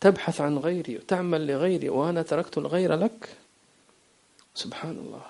تبحث 0.00 0.40
عن 0.40 0.58
غيري 0.58 0.96
وتعمل 0.96 1.46
لغيري 1.46 1.88
وأنا 1.88 2.22
تركت 2.22 2.58
الغير 2.58 2.94
لك؟ 2.94 3.28
سبحان 4.54 4.90
الله 4.90 5.22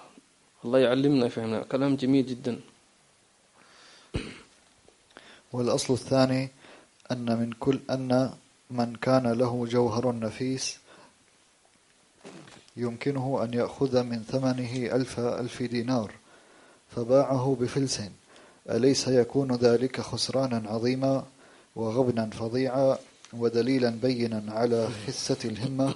الله 0.64 0.78
يعلمنا 0.78 1.28
فهمنا 1.28 1.62
كلام 1.62 1.96
جميل 1.96 2.26
جدا. 2.26 2.60
والأصل 5.52 5.94
الثاني 5.94 6.50
أن 7.12 7.26
من 7.40 7.52
كل 7.60 7.80
أن 7.90 8.34
من 8.70 8.96
كان 8.96 9.32
له 9.32 9.66
جوهر 9.66 10.18
نفيس 10.18 10.78
يمكنه 12.76 13.40
أن 13.44 13.54
يأخذ 13.54 14.02
من 14.02 14.22
ثمنه 14.22 14.94
ألف 14.96 15.20
ألف 15.20 15.62
دينار 15.62 16.12
فباعه 16.96 17.56
بفلس. 17.60 18.00
أليس 18.70 19.08
يكون 19.08 19.54
ذلك 19.54 20.00
خسرانا 20.00 20.70
عظيما 20.70 21.24
وغبنا 21.76 22.30
فظيعا 22.30 22.98
ودليلا 23.32 23.90
بينا 23.90 24.44
على 24.48 24.88
خسة 25.06 25.36
الهمة 25.44 25.94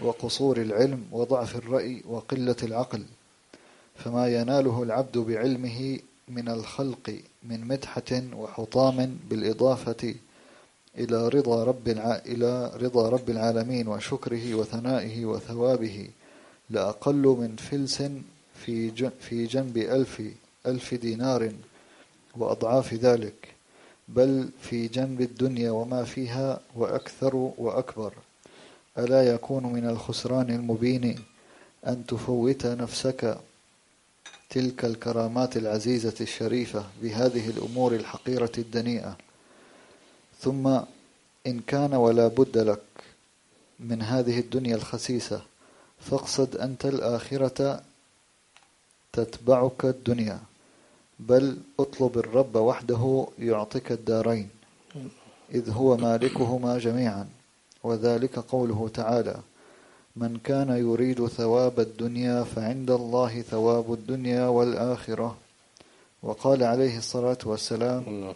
وقصور 0.00 0.56
العلم 0.56 1.04
وضعف 1.12 1.56
الرأي 1.56 2.02
وقلة 2.08 2.56
العقل؟ 2.62 3.04
فما 3.96 4.26
يناله 4.28 4.82
العبد 4.82 5.18
بعلمه 5.18 5.98
من 6.28 6.48
الخلق 6.48 7.20
من 7.42 7.66
مدحة 7.66 8.22
وحطام 8.36 9.18
بالإضافة 9.30 10.14
إلى 10.98 11.28
رضا 11.28 11.64
رب. 11.64 11.88
إلى 12.26 12.72
رضا 12.74 13.08
رب 13.08 13.30
العالمين 13.30 13.88
وشكره 13.88 14.54
وثنائه 14.54 15.24
وثوابه 15.24 16.08
لأقل 16.70 17.36
من 17.40 17.56
فلس 17.56 18.02
في. 18.64 18.90
في 19.20 19.46
جنب 19.46 19.76
ألف 19.76 20.22
ألف 20.66 20.94
دينار 20.94 21.52
وأضعاف 22.36 22.94
ذلك 22.94 23.48
بل 24.08 24.48
في 24.62 24.88
جنب 24.88 25.20
الدنيا 25.20 25.70
وما 25.70 26.04
فيها 26.04 26.60
وأكثر 26.76 27.36
وأكبر 27.58 28.12
ألا 28.98 29.34
يكون 29.34 29.66
من 29.66 29.88
الخسران 29.88 30.50
المبين 30.50 31.18
أن 31.86 32.06
تفوت 32.06 32.66
نفسك 32.66 33.38
تلك 34.50 34.84
الكرامات 34.84 35.56
العزيزة 35.56 36.14
الشريفة 36.20 36.84
بهذه 37.02 37.50
الأمور 37.50 37.94
الحقيرة 37.94 38.52
الدنيئة 38.58 39.16
ثم 40.42 40.66
إن 41.46 41.60
كان 41.66 41.94
ولا 41.94 42.28
بد 42.28 42.58
لك 42.58 42.82
من 43.80 44.02
هذه 44.02 44.38
الدنيا 44.40 44.76
الخسيسة 44.76 45.42
فاقصد 46.00 46.56
أنت 46.56 46.86
الآخرة 46.86 47.82
تتبعك 49.12 49.84
الدنيا 49.84 50.40
بل 51.20 51.56
اطلب 51.80 52.18
الرب 52.18 52.56
وحده 52.56 53.26
يعطيك 53.38 53.92
الدارين 53.92 54.48
إذ 55.54 55.70
هو 55.70 55.96
مالكهما 55.96 56.78
جميعا 56.78 57.28
وذلك 57.82 58.38
قوله 58.38 58.90
تعالى 58.94 59.36
من 60.16 60.38
كان 60.44 60.68
يريد 60.68 61.26
ثواب 61.26 61.80
الدنيا 61.80 62.44
فعند 62.44 62.90
الله 62.90 63.42
ثواب 63.42 63.92
الدنيا 63.92 64.46
والآخرة. 64.46 65.36
وقال 66.22 66.62
عليه 66.62 66.98
الصلاة 66.98 67.38
والسلام 67.44 68.34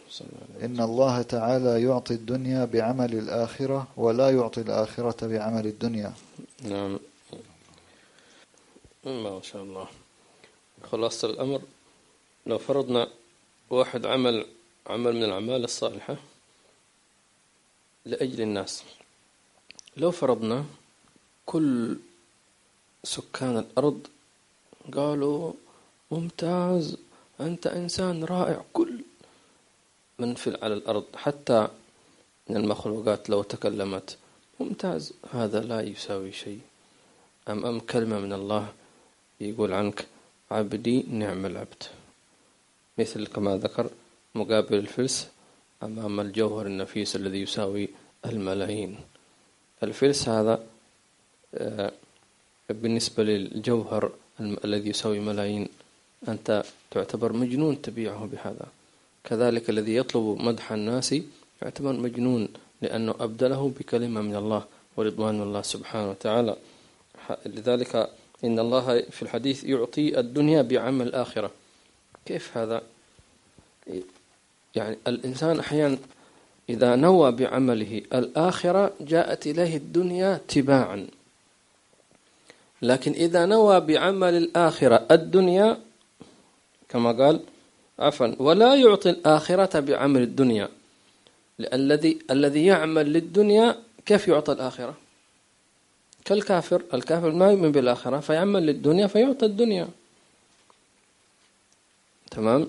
إن 0.62 0.80
الله 0.80 1.22
تعالى 1.22 1.82
يعطي 1.82 2.14
الدنيا 2.14 2.64
بعمل 2.64 3.14
الآخرة 3.14 3.86
ولا 3.96 4.30
يعطي 4.30 4.60
الآخرة 4.60 5.26
بعمل 5.26 5.66
الدنيا. 5.66 6.12
نعم 6.62 6.98
ما 9.04 9.40
شاء 9.42 9.62
الله. 9.62 9.86
خلاصة 10.82 11.30
الأمر 11.30 11.60
لو 12.46 12.58
فرضنا 12.58 13.08
واحد 13.70 14.06
عمل 14.06 14.46
عمل 14.86 15.12
من 15.16 15.24
الأعمال 15.24 15.64
الصالحة 15.64 16.16
لأجل 18.04 18.40
الناس. 18.40 18.82
لو 19.96 20.10
فرضنا 20.10 20.64
كل 21.46 21.98
سكان 23.04 23.58
الأرض 23.58 24.06
قالوا 24.94 25.52
ممتاز. 26.10 26.96
أنت 27.40 27.66
إنسان 27.66 28.24
رائع 28.24 28.64
كل 28.72 29.00
من 30.18 30.34
في 30.34 30.58
على 30.62 30.74
الأرض 30.74 31.04
حتى 31.16 31.68
من 32.48 32.56
المخلوقات 32.56 33.30
لو 33.30 33.42
تكلمت. 33.42 34.16
ممتاز 34.60 35.12
هذا 35.30 35.60
لا 35.60 35.80
يساوي 35.80 36.32
شيء. 36.32 36.60
أمام 37.48 37.80
كلمة 37.80 38.18
من 38.18 38.32
الله 38.32 38.72
يقول 39.40 39.72
عنك 39.72 40.06
عبدي 40.50 41.02
نعم 41.02 41.46
العبد. 41.46 41.82
مثل 42.98 43.26
كما 43.26 43.56
ذكر 43.56 43.90
مقابل 44.34 44.74
الفلس 44.74 45.28
أمام 45.82 46.20
الجوهر 46.20 46.66
النفيس 46.66 47.16
الذي 47.16 47.40
يساوي 47.42 47.88
الملايين. 48.26 48.96
الفلس 49.82 50.28
هذا 50.28 50.66
آه، 51.54 51.92
بالنسبة 52.70 53.22
للجوهر 53.22 54.12
الذي 54.40 54.90
يساوي 54.90 55.20
ملايين 55.20 55.68
أنت 56.28 56.64
تعتبر 56.90 57.32
مجنون 57.32 57.82
تبيعه 57.82 58.28
بهذا. 58.32 58.66
كذلك 59.24 59.70
الذي 59.70 59.96
يطلب 59.96 60.38
مدح 60.40 60.72
الناس 60.72 61.14
يعتبر 61.62 61.92
مجنون 61.92 62.48
لأنه 62.82 63.14
أبدله 63.20 63.72
بكلمة 63.78 64.20
من 64.20 64.36
الله 64.36 64.64
ورضوان 64.96 65.42
الله 65.42 65.62
سبحانه 65.62 66.10
وتعالى. 66.10 66.56
لذلك 67.46 68.10
إن 68.44 68.58
الله 68.58 69.02
في 69.10 69.22
الحديث 69.22 69.64
يعطي 69.64 70.20
الدنيا 70.20 70.62
بعمل 70.62 71.06
الآخرة. 71.06 71.50
كيف 72.26 72.56
هذا؟ 72.58 72.82
يعني 74.74 74.96
الإنسان 75.06 75.58
أحيانا 75.58 75.98
إذا 76.68 76.96
نوى 76.96 77.32
بعمله 77.32 78.02
الآخرة 78.14 78.92
جاءت 79.00 79.46
إليه 79.46 79.76
الدنيا 79.76 80.40
تباعا. 80.48 81.06
لكن 82.82 83.12
إذا 83.12 83.46
نوى 83.46 83.80
بعمل 83.80 84.34
الآخرة 84.36 85.06
الدنيا 85.10 85.78
كما 86.96 87.12
قال 87.12 87.40
عفوا 87.98 88.32
ولا 88.38 88.74
يعطي 88.74 89.10
الآخرة 89.10 89.80
بعمل 89.80 90.22
الدنيا. 90.22 90.68
الذي 91.60 92.18
الذي 92.30 92.66
يعمل 92.66 93.12
للدنيا 93.12 93.76
كيف 94.06 94.28
يعطى 94.28 94.52
الآخرة؟ 94.52 94.94
كالكافر 96.24 96.82
الكافر 96.94 97.30
ما 97.30 97.50
يؤمن 97.50 97.72
بالآخرة 97.72 98.20
فيعمل 98.20 98.66
للدنيا 98.66 99.06
فيعطى 99.06 99.46
الدنيا. 99.46 99.88
تمام؟ 102.30 102.68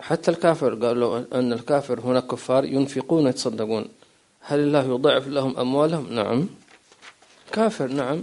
حتى 0.00 0.30
الكافر 0.30 0.74
قالوا 0.74 1.24
أن 1.38 1.52
الكافر 1.52 2.00
هناك 2.00 2.26
كفار 2.26 2.64
ينفقون 2.64 3.26
يتصدقون 3.26 3.84
هل 4.40 4.58
الله 4.58 4.84
يضاعف 4.94 5.28
لهم 5.28 5.56
أموالهم؟ 5.58 6.12
نعم. 6.12 6.48
كافر 7.52 7.86
نعم. 7.86 8.22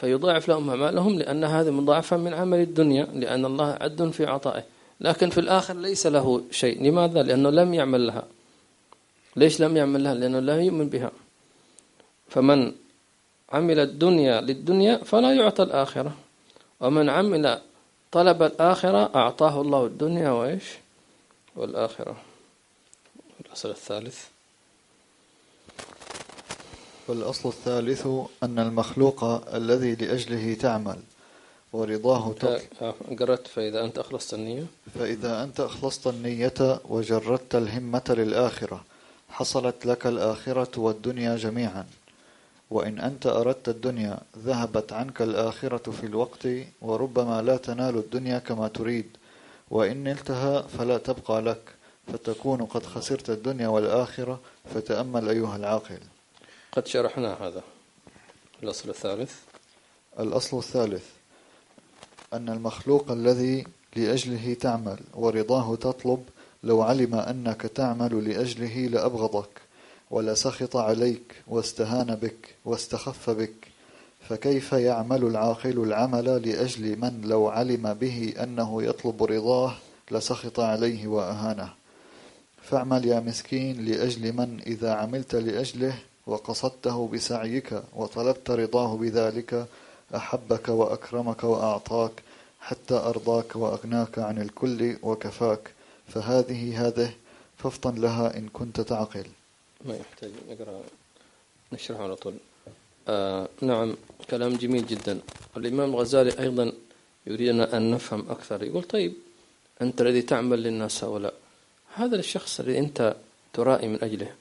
فيضاعف 0.00 0.48
لهم 0.48 0.70
أعمالهم 0.70 1.18
لأن 1.18 1.44
هذه 1.44 1.70
مضاعفة 1.70 2.16
من 2.16 2.34
عمل 2.34 2.58
الدنيا 2.58 3.04
لأن 3.04 3.44
الله 3.44 3.78
عد 3.80 4.10
في 4.10 4.26
عطائه. 4.26 4.64
لكن 5.00 5.30
في 5.30 5.40
الآخر 5.40 5.76
ليس 5.76 6.06
له 6.06 6.42
شيء. 6.50 6.82
لماذا؟ 6.82 7.22
لأنه 7.22 7.50
لم 7.50 7.74
يعمل 7.74 8.06
لها. 8.06 8.22
ليش 9.36 9.60
لم 9.60 9.76
يعمل 9.76 10.04
لها؟ 10.04 10.14
لأنه 10.14 10.38
لا 10.38 10.62
يؤمن 10.62 10.88
بها. 10.88 11.10
فمن 12.28 12.72
عمل 13.52 13.78
الدنيا 13.78 14.40
للدنيا 14.40 14.96
فلا 14.96 15.34
يعطى 15.34 15.62
الآخرة. 15.62 16.16
ومن 16.80 17.08
عمل 17.08 17.58
طلب 18.12 18.42
الآخرة 18.42 19.10
أعطاه 19.14 19.60
الله 19.60 19.86
الدنيا 19.86 20.30
وإيش؟ 20.30 20.64
والآخرة. 21.56 22.16
الأصل 23.46 23.70
الثالث. 23.70 24.37
والأصل 27.08 27.48
الثالث 27.48 28.06
أن 28.42 28.58
المخلوق 28.58 29.24
الذي 29.54 29.94
لأجله 29.94 30.54
تعمل 30.54 30.98
ورضاه 31.72 32.32
تطلب 32.32 32.60
آه، 32.82 32.94
قرأت 33.18 33.46
فإذا 33.46 33.84
أنت 33.84 33.98
أخلصت 33.98 34.34
النية؟ 34.34 34.66
فإذا 34.98 35.42
أنت 35.42 35.60
أخلصت 35.60 36.06
النية 36.06 36.80
وجردت 36.88 37.54
الهمة 37.54 38.04
للآخرة 38.08 38.84
حصلت 39.28 39.86
لك 39.86 40.06
الآخرة 40.06 40.80
والدنيا 40.80 41.36
جميعا. 41.36 41.86
وإن 42.70 42.98
أنت 42.98 43.26
أردت 43.26 43.68
الدنيا 43.68 44.18
ذهبت 44.38 44.92
عنك 44.92 45.22
الآخرة 45.22 45.90
في 45.90 46.06
الوقت 46.06 46.48
وربما 46.82 47.42
لا 47.42 47.56
تنال 47.56 47.96
الدنيا 47.96 48.38
كما 48.38 48.68
تريد. 48.68 49.06
وإن 49.70 50.04
نلتها 50.04 50.62
فلا 50.62 50.98
تبقى 50.98 51.42
لك 51.42 51.62
فتكون 52.12 52.62
قد 52.62 52.86
خسرت 52.86 53.30
الدنيا 53.30 53.68
والآخرة 53.68 54.40
فتأمل 54.74 55.28
أيها 55.28 55.56
العاقل. 55.56 55.98
قد 56.72 56.86
شرحنا 56.86 57.46
هذا. 57.46 57.62
الأصل 58.62 58.88
الثالث. 58.90 59.34
الأصل 60.20 60.58
الثالث. 60.58 61.04
أن 62.32 62.48
المخلوق 62.48 63.10
الذي 63.10 63.66
لأجله 63.96 64.54
تعمل 64.54 64.98
ورضاه 65.14 65.76
تطلب 65.76 66.24
لو 66.64 66.82
علم 66.82 67.14
أنك 67.14 67.62
تعمل 67.62 68.28
لأجله 68.28 68.86
لأبغضك 68.86 69.48
ولسخط 70.10 70.76
عليك 70.76 71.42
واستهان 71.46 72.14
بك 72.14 72.54
واستخف 72.64 73.30
بك. 73.30 73.68
فكيف 74.28 74.72
يعمل 74.72 75.24
العاقل 75.24 75.82
العمل 75.82 76.24
لأجل 76.48 76.98
من 76.98 77.20
لو 77.24 77.48
علم 77.48 77.94
به 77.94 78.34
أنه 78.42 78.82
يطلب 78.82 79.22
رضاه 79.22 79.76
لسخط 80.10 80.60
عليه 80.60 81.06
وأهانه؟ 81.06 81.72
فاعمل 82.62 83.04
يا 83.04 83.20
مسكين 83.20 83.84
لأجل 83.84 84.32
من 84.32 84.60
إذا 84.66 84.92
عملت 84.92 85.34
لأجله 85.34 85.98
وقصدته 86.28 87.08
بسعيك 87.08 87.82
وطلبت 87.96 88.50
رضاه 88.50 88.96
بذلك 88.96 89.66
أحبك 90.14 90.68
وأكرمك 90.68 91.44
وأعطاك 91.44 92.12
حتى 92.60 92.94
أرضاك 92.94 93.56
وأغناك 93.56 94.18
عن 94.18 94.42
الكل 94.42 94.96
وكفاك. 95.02 95.70
فهذه 96.08 96.62
هذه 96.86 97.10
فافطن 97.58 97.94
لها 97.94 98.36
إن 98.38 98.48
كنت 98.48 98.80
تعقل. 98.80 99.26
ما 99.84 99.96
يحتاج 99.96 100.30
نقرأ 100.50 100.80
نشرح 101.72 102.00
على 102.00 102.16
طول. 102.16 102.34
آه 103.08 103.48
نعم 103.62 103.96
كلام 104.30 104.56
جميل 104.56 104.86
جدا. 104.86 105.20
الإمام 105.56 105.90
الغزالي 105.90 106.38
أيضا 106.38 106.72
يريدنا 107.26 107.76
أن 107.76 107.90
نفهم 107.90 108.30
أكثر. 108.30 108.62
يقول 108.62 108.82
طيب 108.82 109.12
أنت 109.82 110.00
الذي 110.00 110.22
تعمل 110.22 110.62
للناس 110.62 111.04
هؤلاء 111.04 111.34
هذا 111.94 112.16
الشخص 112.16 112.60
الذي 112.60 112.78
أنت 112.78 113.16
ترائي 113.52 113.88
من 113.88 113.98
أجله 114.02 114.34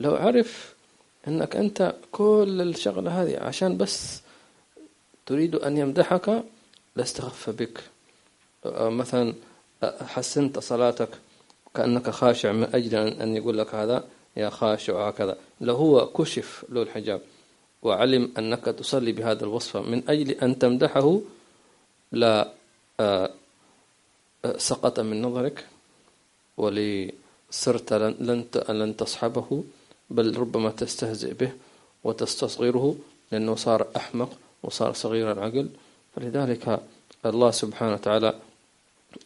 لو 0.00 0.16
عرف 0.16 0.73
أنك 1.28 1.56
أنت 1.56 1.94
كل 2.12 2.60
الشغلة 2.60 3.22
هذه 3.22 3.38
عشان 3.38 3.76
بس 3.76 4.20
تريد 5.26 5.54
أن 5.54 5.76
يمدحك 5.76 6.44
لاستخف 6.96 7.50
بك. 7.50 7.80
مثلا 8.66 9.34
حسنت 9.84 10.58
صلاتك 10.58 11.08
كأنك 11.74 12.10
خاشع 12.10 12.52
من 12.52 12.74
أجل 12.74 12.94
أن 12.94 13.36
يقول 13.36 13.58
لك 13.58 13.74
هذا 13.74 14.04
يا 14.36 14.50
خاشع 14.50 15.08
هكذا. 15.08 15.36
لو 15.60 15.74
هو 15.74 16.06
كشف 16.06 16.64
له 16.68 16.82
الحجاب 16.82 17.20
وعلم 17.82 18.32
أنك 18.38 18.64
تصلي 18.64 19.12
بهذا 19.12 19.44
الوصف 19.44 19.76
من 19.76 20.02
أجل 20.08 20.30
أن 20.30 20.58
تمدحه 20.58 21.20
لا 22.12 22.52
آه، 23.00 23.30
سقط 24.56 25.00
من 25.00 25.22
نظرك 25.22 25.66
ولصرت 26.56 27.92
لن 27.92 28.44
لن 28.68 28.96
تصحبه. 28.96 29.64
بل 30.10 30.36
ربما 30.36 30.70
تستهزئ 30.70 31.34
به 31.34 31.52
وتستصغره 32.04 32.96
لأنه 33.32 33.54
صار 33.54 33.86
أحمق 33.96 34.30
وصار 34.62 34.92
صغير 34.92 35.32
العقل. 35.32 35.68
فلذلك 36.16 36.80
الله 37.26 37.50
سبحانه 37.50 37.92
وتعالى 37.92 38.34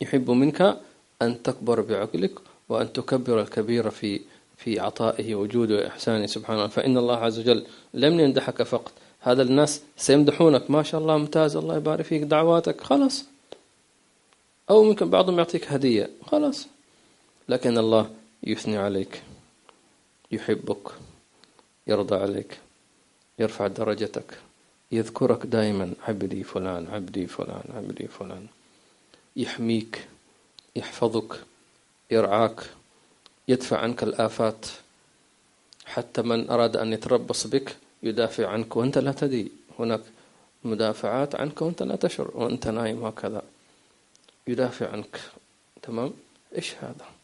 يحب 0.00 0.30
منك 0.30 0.78
أن 1.22 1.42
تكبر 1.42 1.80
بعقلك 1.80 2.32
وأن 2.68 2.92
تكبر 2.92 3.40
الكبير 3.40 3.90
في 3.90 4.20
في 4.58 4.80
عطائه 4.80 5.34
وجوده 5.34 5.76
وإحسانه 5.76 6.26
سبحانه 6.26 6.66
فإن 6.66 6.98
الله 6.98 7.16
عز 7.16 7.38
وجل 7.38 7.66
لم 7.94 8.20
يمدحك 8.20 8.62
فقط. 8.62 8.92
هذا 9.20 9.42
الناس 9.42 9.80
سيمدحونك. 9.96 10.70
ما 10.70 10.82
شاء 10.82 11.00
الله 11.00 11.16
ممتاز. 11.16 11.56
الله 11.56 11.76
يبارك 11.76 12.04
فيك. 12.04 12.22
دعواتك. 12.22 12.80
خلاص. 12.80 13.24
أو 14.70 14.82
ممكن 14.82 15.10
بعضهم 15.10 15.38
يعطيك 15.38 15.72
هدية. 15.72 16.10
خلاص. 16.26 16.66
لكن 17.48 17.78
الله 17.78 18.10
يثني 18.42 18.76
عليك. 18.76 19.22
يحبك 20.32 20.90
يرضى 21.86 22.16
عليك 22.16 22.58
يرفع 23.38 23.66
درجتك 23.66 24.38
يذكرك 24.92 25.46
دائما 25.46 25.94
عبدي 26.08 26.44
فلان 26.44 26.86
عبدي 26.86 27.26
فلان 27.26 27.64
عبدي 27.74 28.08
فلان. 28.08 28.46
يحميك 29.36 30.08
يحفظك 30.76 31.40
يرعاك 32.10 32.60
يدفع 33.48 33.78
عنك 33.78 34.02
الآفات. 34.02 34.66
حتى 35.84 36.22
من 36.22 36.50
أراد 36.50 36.76
أن 36.76 36.92
يتربص 36.92 37.46
بك 37.46 37.76
يدافع 38.02 38.48
عنك 38.48 38.76
وأنت 38.76 38.98
لا 38.98 39.12
تدري. 39.12 39.50
هناك 39.78 40.00
مدافعات 40.64 41.34
عنك 41.34 41.62
وأنت 41.62 41.82
لا 41.82 41.96
تشعر 41.96 42.30
وأنت 42.34 42.68
نايم 42.68 43.04
هكذا. 43.04 43.42
يدافع 44.46 44.92
عنك. 44.92 45.20
تمام؟ 45.82 46.12
إيش 46.56 46.74
هذا؟ 46.74 47.17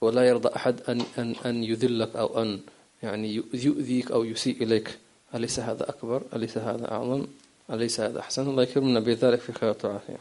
ولا 0.00 0.28
يرضى 0.28 0.56
أحد 0.56 0.80
أن, 0.88 1.02
أن, 1.18 1.34
أن 1.46 1.64
يذلك 1.64 2.16
أو 2.16 2.42
أن 2.42 2.60
يعني 3.02 3.42
يؤذيك 3.54 4.10
أو 4.10 4.24
يسيء 4.24 4.62
إليك. 4.62 4.98
أليس 5.34 5.60
هذا 5.60 5.90
أكبر؟ 5.90 6.22
أليس 6.36 6.58
هذا 6.58 6.92
أعظم؟ 6.92 7.26
أليس 7.70 8.00
هذا 8.00 8.20
أحسن؟ 8.20 8.48
الله 8.48 8.62
يكرمنا 8.62 9.00
بذلك 9.00 9.40
في 9.40 9.52
خير 9.52 9.74
وعافية 9.84 10.16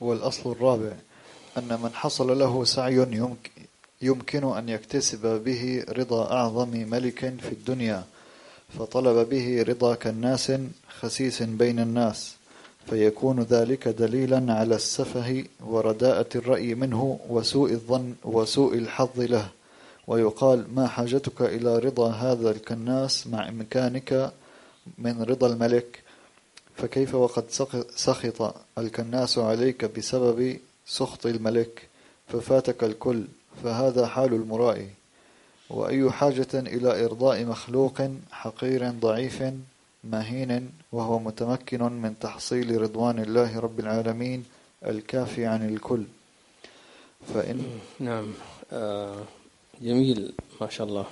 والأصل 0.00 0.52
الرابع. 0.52 0.92
أن 1.58 1.78
من 1.82 1.90
حصل 1.94 2.38
له 2.38 2.64
سعي 2.64 3.06
يمكن 4.02 4.44
أن 4.44 4.68
يكتسب 4.68 5.44
به 5.44 5.84
رضا 5.88 6.32
أعظم 6.32 6.68
ملك 6.68 7.20
في 7.40 7.52
الدنيا 7.52 8.04
فطلب 8.78 9.28
به 9.28 9.62
رضا 9.62 9.94
كالناس 9.94 10.52
خسيس 11.00 11.42
بين 11.42 11.78
الناس. 11.80 12.39
فيكون 12.86 13.40
ذلك 13.40 13.88
دليلا 13.88 14.54
على 14.54 14.74
السفه 14.74 15.44
ورداءة 15.60 16.26
الرأي 16.34 16.74
منه 16.74 17.20
وسوء 17.28 17.70
الظن 17.70 18.14
وسوء 18.24 18.74
الحظ 18.74 19.20
له. 19.20 19.48
ويقال 20.06 20.66
ما 20.74 20.86
حاجتك 20.86 21.42
إلى 21.42 21.78
رضا 21.78 22.10
هذا 22.10 22.50
الكناس 22.50 23.26
مع 23.26 23.48
إمكانك 23.48 24.32
من 24.98 25.22
رضا 25.22 25.46
الملك؟ 25.46 26.02
فكيف 26.76 27.14
وقد 27.14 27.44
سخط 27.96 28.54
الكناس 28.78 29.38
عليك 29.38 29.84
بسبب 29.84 30.56
سخط 30.86 31.26
الملك؟ 31.26 31.88
ففاتك 32.28 32.84
الكل 32.84 33.24
فهذا 33.64 34.06
حال 34.06 34.34
المرائي. 34.34 34.88
وأي 35.70 36.10
حاجة 36.10 36.48
إلى 36.54 37.04
إرضاء 37.04 37.44
مخلوق 37.44 38.02
حقير 38.30 38.90
ضعيف 38.90 39.42
مهين 40.04 40.70
وهو 40.92 41.18
متمكن 41.18 41.82
من 41.82 42.18
تحصيل 42.18 42.82
رضوان 42.82 43.18
الله 43.18 43.60
رب 43.60 43.80
العالمين 43.80 44.44
الكافي 44.86 45.46
عن 45.46 45.68
الكل. 45.68 46.04
فإن 47.34 47.80
نعم 48.00 48.32
آه، 48.72 49.24
جميل 49.82 50.32
ما 50.60 50.68
شاء 50.68 50.86
الله. 50.86 51.06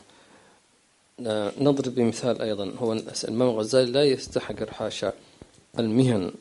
آه، 1.27 1.53
نضرب 1.61 1.95
بمثال 1.95 2.43
أيضا 2.43 2.73
هو 2.79 2.93
الإمام 2.93 3.49
الغزالي 3.49 3.91
لا 3.91 4.05
يستحقر 4.05 4.71
حاشا 4.71 5.13
المهن 5.79 6.33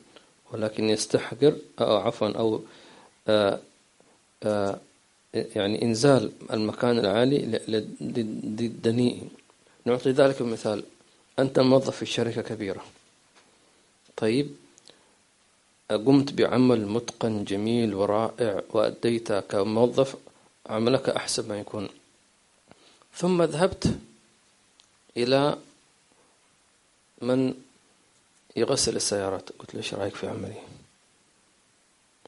ولكن 0.52 0.84
يستحقر 0.84 1.56
أو 1.80 1.96
عفوا 1.96 2.28
أو 2.28 2.60
آه، 3.28 3.58
آه، 4.42 4.78
يعني 5.34 5.82
إنزال 5.82 6.32
المكان 6.52 6.98
العالي 6.98 7.60
للدنيء. 8.00 9.28
نعطي 9.84 10.10
ذلك 10.10 10.42
مثال. 10.42 10.82
أنت 11.38 11.58
موظف 11.58 11.96
في 11.96 12.06
شركة 12.06 12.42
كبيرة. 12.42 12.84
طيب 14.16 14.56
قمت 15.90 16.32
بعمل 16.32 16.86
متقن 16.86 17.44
جميل 17.44 17.94
ورائع 17.94 18.62
وأديت 18.70 19.32
كموظف 19.32 20.16
عملك 20.66 21.08
أحسن 21.08 21.48
ما 21.48 21.58
يكون. 21.58 21.88
ثم 23.14 23.42
ذهبت 23.42 23.98
إلى 25.16 25.58
من 27.22 27.54
يغسل 28.56 28.96
السيارات. 28.96 29.52
قلت 29.58 29.74
له 29.74 29.80
إيش 29.80 29.94
رأيك 29.94 30.14
في 30.14 30.28
عملي؟ 30.28 30.62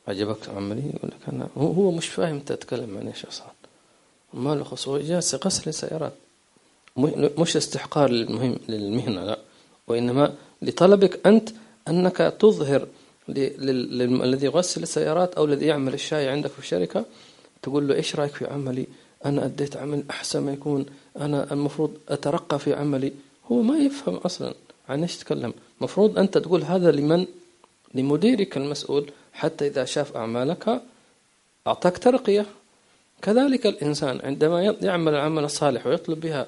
عجبك 0.09 0.49
عملي؟ 0.49 0.89
يقول 0.95 1.11
لك 1.11 1.29
أنا 1.29 1.49
هو 1.57 1.91
مش 1.91 2.09
فاهم 2.09 2.41
تتكلم 2.41 2.99
عن 2.99 3.09
إيش 3.09 3.27
أصلا؟ 3.27 3.47
ما 4.35 4.55
له 4.55 4.65
خصوص 4.65 5.03
جالس 5.03 5.35
يغسل 5.35 5.69
السيارات. 5.69 6.13
مش 6.97 7.57
استحقار 7.57 8.11
للمهم 8.11 8.59
للمهنة 8.69 9.25
لا. 9.25 9.39
وإنما 9.89 10.35
لطلبك 10.63 11.27
أنت 11.27 11.49
أنك 11.89 12.17
تظهر 12.17 12.87
الذي 13.29 14.47
يغسل 14.47 14.83
السيارات 14.83 15.35
أو 15.35 15.45
الذي 15.45 15.67
يعمل 15.67 15.95
الشاي 15.95 16.29
عندك 16.29 16.51
في 16.51 16.59
الشركة 16.59 17.05
تقول 17.63 17.89
له 17.89 17.95
إيش 17.95 18.17
رأيك 18.17 18.35
في 18.35 18.47
عملي؟ 18.47 18.87
أنا 19.25 19.45
أديت 19.45 19.77
عمل 19.77 20.05
أحسن 20.11 20.43
ما 20.43 20.53
يكون. 20.53 20.87
أنا 21.17 21.53
المفروض 21.53 21.97
أترقى 22.09 22.59
في 22.59 22.75
عملي. 22.75 23.13
هو 23.53 23.63
ما 23.63 23.79
يفهم 23.79 24.15
أصلا 24.15 24.55
عن 24.89 25.03
إيش 25.03 25.17
تتكلم 25.17 25.55
مفروض 25.81 26.19
أنت 26.19 26.39
تقول 26.39 26.63
هذا 26.63 26.91
لمن؟ 26.91 27.27
لمديرك 27.95 28.57
المسؤول 28.57 29.11
حتى 29.33 29.67
إذا 29.67 29.85
شاف 29.85 30.17
أعمالك 30.17 30.83
أعطاك 31.67 31.99
ترقية. 31.99 32.47
كذلك 33.23 33.67
الإنسان 33.67 34.21
عندما 34.25 34.63
يعمل 34.63 35.15
العمل 35.15 35.45
الصالح 35.45 35.87
ويطلب 35.87 36.21
بها 36.21 36.47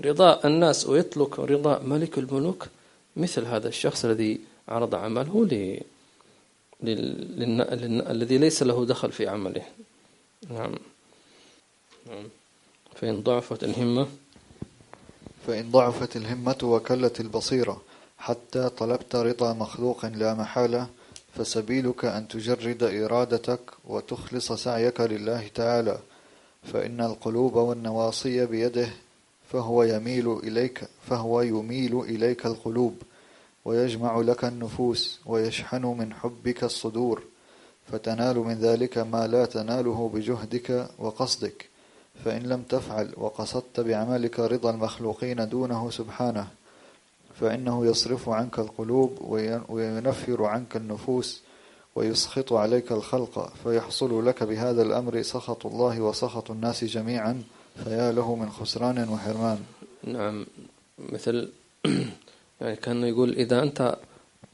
رضاء 0.00 0.46
الناس 0.46 0.86
ويطلق 0.86 1.40
رضاء 1.40 1.82
ملك 1.82 2.18
الملوك 2.18 2.66
مثل 3.16 3.44
هذا 3.44 3.68
الشخص 3.68 4.04
الذي 4.04 4.40
عرض 4.68 4.94
عمله 4.94 5.44
ل... 5.44 5.80
الذي 8.10 8.38
ليس 8.38 8.62
له 8.62 8.86
دخل 8.86 9.12
في 9.12 9.28
عمله. 9.28 9.62
نعم. 10.50 10.74
نعم. 12.06 12.28
فإن 12.94 13.22
ضعفت 13.22 13.64
الهمة 13.64 14.06
فإن 15.46 15.70
ضعفت 15.70 16.16
الهمة 16.16 16.58
وكلت 16.62 17.20
البصيرة 17.20 17.82
حتى 18.18 18.68
طلبت 18.68 19.16
رضا 19.16 19.52
مخلوق 19.52 20.06
لا 20.06 20.34
محالة 20.34 20.88
فسبيلك 21.34 22.04
أن 22.04 22.28
تجرد 22.28 22.82
إرادتك 22.82 23.60
وتخلص 23.84 24.52
سعيك 24.52 25.00
لله 25.00 25.48
تعالى 25.54 25.98
فإن 26.72 27.00
القلوب 27.00 27.54
والنواصي 27.54 28.46
بيده 28.46 28.88
فهو 29.52 29.82
يميل 29.82 30.32
إليك 30.32 30.88
فهو 31.08 31.40
يميل 31.40 32.00
إليك 32.00 32.46
القلوب 32.46 32.94
ويجمع 33.64 34.20
لك 34.20 34.44
النفوس 34.44 35.20
ويشحن 35.26 35.84
من 35.84 36.14
حبك 36.14 36.64
الصدور 36.64 37.22
فتنال 37.92 38.38
من 38.38 38.54
ذلك 38.54 38.98
ما 38.98 39.26
لا 39.26 39.44
تناله 39.44 40.10
بجهدك 40.14 40.88
وقصدك. 40.98 41.76
فإن 42.24 42.42
لم 42.42 42.62
تفعل 42.62 43.12
وقصدت 43.16 43.80
بعملك 43.80 44.40
رضا 44.40 44.70
المخلوقين 44.70 45.48
دونه 45.48 45.90
سبحانه 45.90 46.48
فإنه 47.40 47.86
يصرف 47.86 48.28
عنك 48.28 48.58
القلوب 48.58 49.18
وينفر 49.68 50.44
عنك 50.44 50.76
النفوس 50.76 51.42
ويسخط 51.94 52.52
عليك 52.52 52.92
الخلق 52.92 53.52
فيحصل 53.64 54.26
لك 54.26 54.42
بهذا 54.42 54.82
الأمر 54.82 55.22
سخط 55.22 55.66
الله 55.66 56.00
وسخط 56.00 56.50
الناس 56.50 56.84
جميعا 56.84 57.42
فيا 57.84 58.12
له 58.12 58.34
من 58.34 58.50
خسران 58.50 59.08
وحرمان. 59.08 59.58
نعم 60.04 60.46
مثل 60.98 61.48
يعني 62.60 62.76
كان 62.76 63.04
يقول 63.04 63.32
إذا 63.32 63.62
أنت 63.62 63.96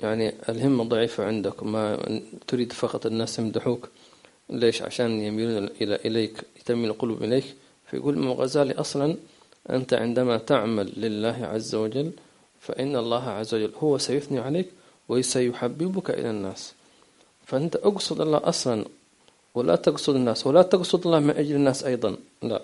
يعني 0.01 0.35
الهمة 0.49 0.85
ضعيفة 0.85 1.25
عندك 1.25 1.63
ما 1.63 1.99
تريد 2.47 2.73
فقط 2.73 3.07
الناس 3.07 3.39
يمدحوك 3.39 3.89
ليش؟ 4.51 4.83
عشان 4.83 5.11
يميلون 5.11 5.69
إلى 5.81 5.95
إليك 5.95 6.45
تميل 6.65 6.91
القلوب 6.91 7.23
إليك. 7.23 7.45
فيقول 7.91 8.15
ابن 8.15 8.29
غزالي 8.29 8.73
أصلا 8.73 9.17
أنت 9.71 9.95
عندما 9.95 10.39
تعمل 10.39 10.93
لله 10.97 11.39
عز 11.53 11.75
وجل 11.75 12.13
فإن 12.61 12.97
الله 12.97 13.29
عز 13.29 13.55
وجل 13.55 13.73
هو 13.79 13.99
سيثني 13.99 14.39
عليك 14.39 14.67
وسيحببك 15.09 16.11
إلى 16.11 16.31
الناس. 16.31 16.73
فأنت 17.47 17.77
أقصد 17.77 18.21
الله 18.21 18.41
أصلا 18.45 18.85
ولا 19.55 19.77
تقصد 19.77 20.15
الناس 20.15 20.47
ولا 20.47 20.63
تقصد 20.63 21.07
الله 21.07 21.21
من 21.21 21.31
أجل 21.31 21.55
الناس 21.55 21.85
أيضا 21.85 22.17
لا. 22.43 22.63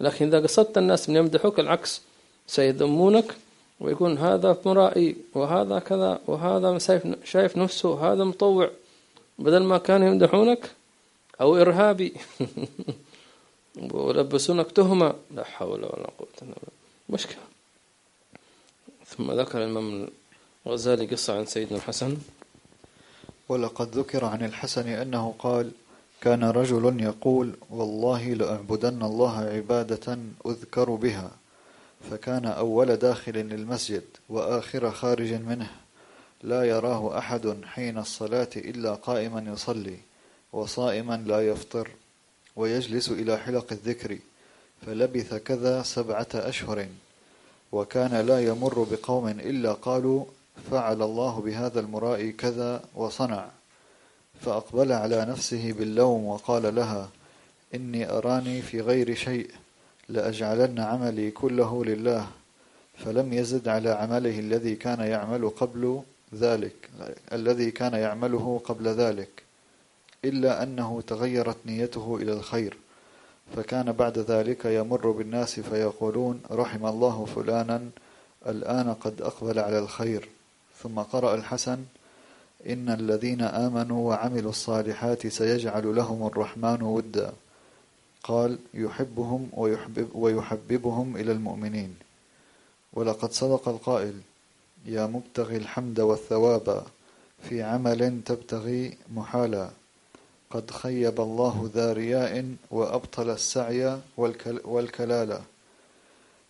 لكن 0.00 0.26
إذا 0.26 0.40
قصدت 0.40 0.78
الناس 0.78 1.08
من 1.08 1.16
يمدحوك 1.16 1.60
العكس 1.60 2.00
سيذمونك 2.46 3.34
ويكون 3.80 4.18
هذا 4.18 4.58
مرائي 4.66 5.16
وهذا 5.34 5.78
كذا 5.78 6.20
وهذا 6.26 6.78
شايف 7.24 7.56
نفسه 7.56 8.12
هذا 8.12 8.24
مطوع. 8.24 8.70
بدل 9.38 9.62
ما 9.62 9.78
كانوا 9.78 10.08
يمدحونك 10.08 10.70
أو 11.40 11.56
إرهابي 11.56 12.14
ولبسونك 13.92 14.70
تهمة 14.70 15.14
لا 15.30 15.44
حول 15.44 15.84
ولا 15.84 16.10
قوة 16.18 16.28
إلا 16.42 16.54
بالله. 16.54 16.74
مشكلة. 17.08 17.42
ثم 19.06 19.32
ذكر 19.32 19.58
الإمام 19.58 20.08
الغزالي 20.66 21.06
قصة 21.06 21.38
عن 21.38 21.46
سيدنا 21.46 21.76
الحسن. 21.78 22.16
ولقد 23.48 23.98
ذكر 23.98 24.24
عن 24.24 24.44
الحسن 24.44 24.88
أنه 24.88 25.34
قال 25.38 25.70
كان 26.24 26.44
رجل 26.44 27.02
يقول 27.02 27.54
والله 27.70 28.34
لأعبدن 28.34 29.02
الله 29.02 29.38
عبادة 29.38 30.18
أذكر 30.46 30.90
بها. 30.90 31.30
فكان 32.10 32.44
أول 32.44 32.96
داخل 32.96 33.32
للمسجد 33.32 34.02
وآخر 34.28 34.90
خارج 34.90 35.32
منه. 35.32 35.70
لا 36.42 36.64
يراه 36.64 37.18
أحد 37.18 37.56
حين 37.64 37.98
الصلاة 37.98 38.48
إلا 38.56 38.94
قائما 38.94 39.52
يصلي 39.52 39.96
وصائما 40.52 41.24
لا 41.26 41.48
يفطر 41.48 41.90
ويجلس 42.56 43.08
إلى 43.08 43.38
حلق 43.38 43.66
الذكر 43.72 44.18
فلبث 44.86 45.34
كذا 45.34 45.82
سبعة 45.82 46.28
أشهر. 46.34 46.86
وكان 47.72 48.26
لا 48.26 48.40
يمر 48.40 48.86
بقوم 48.90 49.28
إلا 49.28 49.72
قالوا 49.72 50.24
فعل 50.70 51.02
الله 51.02 51.40
بهذا 51.40 51.80
المرائي 51.80 52.32
كذا 52.32 52.84
وصنع. 52.94 53.46
فأقبل 54.44 54.92
على 54.92 55.24
نفسه 55.24 55.72
باللوم 55.72 56.24
وقال 56.24 56.74
لها 56.74 57.08
إني 57.74 58.10
أراني 58.10 58.62
في 58.62 58.80
غير 58.80 59.14
شيء 59.14 59.50
لأجعلن 60.08 60.80
عملي 60.80 61.30
كله 61.30 61.84
لله 61.84 62.26
فلم 63.04 63.32
يزد 63.32 63.68
على 63.68 63.90
عمله 63.90 64.38
الذي 64.38 64.74
كان 64.74 65.00
يعمل 65.00 65.50
قبل 65.50 66.02
ذلك 66.34 66.90
الذي 67.32 67.70
كان 67.70 67.94
يعمله 67.94 68.60
قبل 68.64 68.88
ذلك 68.88 69.42
إلا 70.24 70.62
أنه 70.62 71.02
تغيرت 71.06 71.56
نيته 71.66 72.18
إلى 72.22 72.32
الخير 72.32 72.76
فكان 73.56 73.92
بعد 73.92 74.18
ذلك 74.18 74.64
يمر 74.64 75.10
بالناس 75.10 75.60
فيقولون 75.60 76.40
رحم 76.50 76.86
الله 76.86 77.26
فلانا 77.36 77.82
الآن 78.46 78.94
قد 78.94 79.22
أقبل 79.22 79.58
على 79.58 79.78
الخير 79.78 80.28
ثم 80.82 80.98
قرأ 80.98 81.34
الحسن 81.34 81.78
إن 82.68 82.88
الذين 82.88 83.42
آمنوا 83.42 84.08
وعملوا 84.08 84.50
الصالحات 84.50 85.26
سيجعل 85.26 85.96
لهم 85.96 86.26
الرحمن 86.26 86.82
ودا. 86.82 87.32
قال 88.22 88.58
يحبهم 88.74 89.48
ويحبب 89.52 90.08
ويحببهم 90.14 91.16
إلى 91.16 91.32
المؤمنين. 91.32 91.94
ولقد 92.92 93.32
صدق 93.32 93.68
القائل 93.68 94.20
يا 94.86 95.06
مبتغي 95.06 95.56
الحمد 95.56 96.00
والثواب 96.00 96.86
في 97.48 97.62
عمل 97.62 98.20
تبتغي 98.24 98.96
محالا. 99.14 99.70
قد 100.50 100.70
خيب 100.70 101.20
الله 101.20 101.70
ذا 101.74 101.92
رياء 101.92 102.54
وأبطل 102.70 103.30
السعي 103.30 104.00
والكلالة 104.64 105.40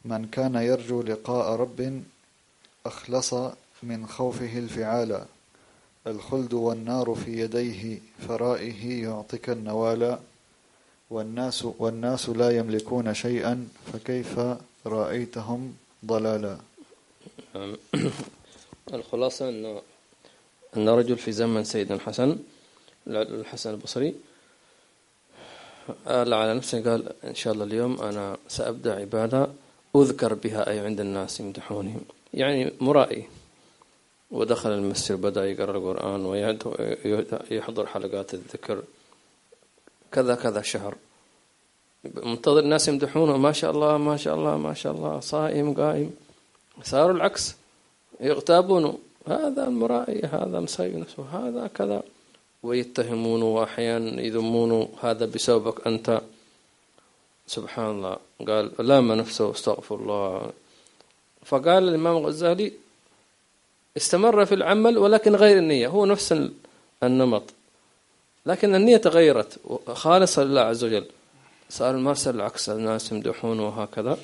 من 0.05 0.27
كان 0.27 0.55
يرجو 0.55 1.03
لقاء 1.03 1.57
رب 1.57 2.03
أخلص 2.87 3.35
من 3.83 4.07
خوفه 4.07 4.59
الفعالا 4.59 5.25
الخلد 6.07 6.55
والنار 6.55 7.14
في 7.14 7.40
يديه 7.40 7.98
فرائه 8.28 9.02
يعطيك 9.02 9.50
النوالا. 9.50 10.18
والناس 11.11 11.64
والناس 11.78 12.28
لا 12.28 12.50
يملكون 12.50 13.14
شيئا 13.14 13.68
فكيف 13.92 14.40
رأيتهم 14.86 15.74
ضلالا؟ 16.05 16.59
الخلاصة 18.94 19.48
أن 19.48 19.80
أن 20.76 20.88
رجل 20.88 21.16
في 21.16 21.32
زمن 21.32 21.64
سيدنا 21.64 21.94
الحسن 21.94 22.38
الحسن 23.07 23.70
البصري 23.70 24.14
آل 26.07 26.34
على 26.34 26.55
نفسه 26.55 26.90
قال 26.90 27.12
إن 27.24 27.34
شاء 27.34 27.52
الله 27.52 27.64
اليوم 27.64 28.00
أنا 28.00 28.36
سأبدأ 28.48 28.94
عبادة 29.00 29.48
أذكر 29.96 30.34
بها 30.34 30.70
أي 30.70 30.80
عند 30.80 31.00
الناس 31.00 31.40
يمدحونهم. 31.40 32.00
يعني 32.34 32.72
مرائي 32.80 33.28
ودخل 34.35 34.70
المسجد 34.70 35.20
بدأ 35.20 35.47
يقرأ 35.51 35.70
القرآن 35.78 36.26
ويحضر 36.26 37.87
حلقات 37.87 38.35
الذكر. 38.35 38.82
كذا 40.12 40.35
كذا 40.35 40.62
شهر. 40.62 40.95
منتظر 42.05 42.59
الناس 42.59 42.89
يمدحونه 42.89 43.37
ما 43.37 43.53
شاء 43.53 43.70
الله 43.70 43.97
ما 43.97 44.16
شاء 44.16 44.35
الله 44.35 44.57
ما 44.57 44.74
شاء 44.74 44.93
الله 44.93 45.20
صائم 45.20 45.74
قائم. 45.74 46.11
صاروا 46.82 47.16
العكس. 47.16 47.55
يغتابونه 48.20 48.99
هذا 49.26 49.62
المرائي 49.70 50.20
هذا 50.26 50.61
مسيء 50.61 50.99
نفسه 50.99 51.22
هذا 51.22 51.66
كذا. 51.66 52.03
ويتهمونه 52.62 53.47
وأحيانا 53.55 54.22
يذمونه 54.22 54.89
هذا 55.01 55.24
بسببك 55.26 55.87
أنت. 55.87 56.20
سبحان 57.47 57.91
الله. 57.91 58.16
قال 58.49 58.64
لام 58.78 59.12
نفسه 59.12 59.51
استغفر 59.51 59.95
الله. 59.95 60.51
فقال 61.45 61.82
الإمام 61.89 62.16
الغزالي 62.16 62.72
استمر 63.97 64.45
في 64.45 64.55
العمل 64.55 64.99
ولكن 64.99 65.34
غير 65.34 65.59
النية. 65.59 65.88
هو 65.88 66.07
نفس 66.07 66.34
النمط. 67.03 67.42
لكن 68.47 68.74
النية 68.74 68.97
تغيرت. 68.97 69.59
خالصة 69.88 70.45
لله 70.45 70.61
عز 70.61 70.84
وجل. 70.84 71.05
صار 71.70 71.95
المرسل 71.95 72.34
العكس. 72.34 72.68
الناس 72.68 73.12
يمدحونه 73.12 73.66
وهكذا. 73.68 74.18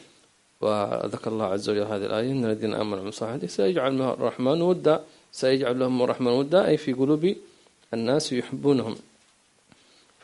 وذكر 0.60 1.30
الله 1.30 1.44
عز 1.44 1.70
وجل 1.70 1.82
هذه 1.82 2.06
الآية. 2.06 2.32
إن 2.32 2.44
الذين 2.44 2.74
آمنوا 2.74 3.04
من 3.04 3.10
صالحات 3.10 3.44
سيجعل 3.44 4.02
الرحمن 4.02 4.62
ودا. 4.62 5.04
سيجعل 5.32 5.78
لهم 5.78 6.02
الرحمن 6.02 6.32
ودا. 6.32 6.66
أي 6.66 6.76
في 6.76 6.92
قلوب 6.92 7.34
الناس 7.94 8.32
يحبونهم. 8.32 8.96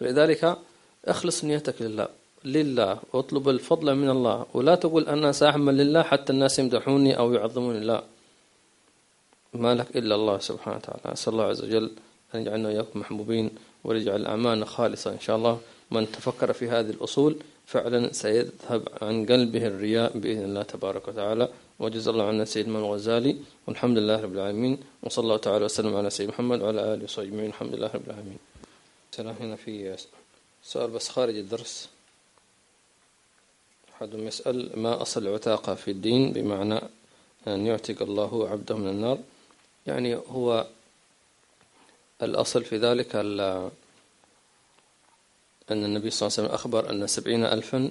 فلذلك 0.01 0.57
اخلص 1.05 1.45
نيتك 1.45 1.83
لله. 1.83 2.09
لله. 2.45 2.99
واطلب 3.13 3.49
الفضل 3.49 3.95
من 3.95 4.11
الله. 4.11 4.47
ولا 4.55 4.75
تقول 4.75 5.09
أنا 5.09 5.33
سأعمل 5.33 5.77
لله 5.77 6.03
حتى 6.03 6.33
الناس 6.33 6.59
يمدحوني 6.59 7.19
أو 7.19 7.35
يعظموني. 7.35 7.81
لا. 7.81 8.03
ما 9.61 9.75
لك 9.75 9.97
إلا 9.97 10.15
الله 10.15 10.39
سبحانه 10.39 10.77
وتعالى. 10.77 11.13
أسأل 11.13 11.33
الله 11.33 11.45
عز 11.45 11.65
وجل 11.65 11.91
أن 12.35 12.41
يجعلنا 12.41 12.69
وإياكم 12.69 13.01
محبوبين 13.01 13.51
ويجعل 13.85 14.27
أعمالنا 14.27 14.65
خالصة 14.65 15.13
إن 15.13 15.21
شاء 15.21 15.37
الله. 15.37 15.61
من 15.91 16.13
تفكر 16.13 16.53
في 16.53 16.69
هذه 16.69 16.91
الأصول 16.91 17.37
فعلا 17.67 18.13
سيذهب 18.13 18.89
عن 19.03 19.27
قلبه 19.27 19.67
الرياء 19.67 20.19
بإذن 20.19 20.45
الله 20.45 20.63
تبارك 20.63 21.09
وتعالى. 21.09 21.49
وجزا 21.79 22.11
الله 22.11 22.25
عنا 22.25 22.45
سيد 22.45 22.67
الإمام 22.67 22.85
الغزالي. 22.85 23.37
والحمد 23.67 23.99
لله 23.99 24.21
رب 24.21 24.33
العالمين. 24.33 24.79
وصلى 25.03 25.23
الله 25.23 25.37
تعالى 25.37 25.65
وسلم 25.65 25.97
على 25.97 26.11
سيد 26.11 26.29
محمد 26.29 26.63
وعلى 26.63 26.95
آله 26.95 27.05
وصحبه 27.05 27.29
أجمعين. 27.29 27.51
الحمد 27.51 27.75
لله 27.75 27.91
رب 27.95 28.07
العالمين. 28.07 28.39
سلام. 29.13 29.35
هنا 29.41 29.57
في 29.57 29.97
سؤال 30.63 30.91
بس 30.91 31.09
خارج 31.09 31.37
الدرس. 31.37 31.89
أحدهم 33.97 34.27
يسأل 34.27 34.79
ما 34.79 35.03
أصل 35.03 35.27
العتاقة 35.27 35.75
في 35.75 35.91
الدين 35.91 36.33
بمعنى 36.33 36.81
أن 37.49 37.67
يعتق 37.67 38.03
الله 38.03 38.49
عبده 38.49 38.77
من 38.77 38.89
النار؟ 38.89 39.19
يعني 39.87 40.15
هو 40.15 40.67
الأصل 42.23 42.65
في 42.65 42.77
ذلك 42.77 43.17
أن 43.17 43.71
النبي 45.71 46.11
صلى 46.11 46.27
الله 46.27 46.39
عليه 46.39 46.49
وسلم 46.49 46.55
أخبر 46.55 46.91
أن 46.91 47.07
سبعين 47.07 47.45
ألفا 47.45 47.91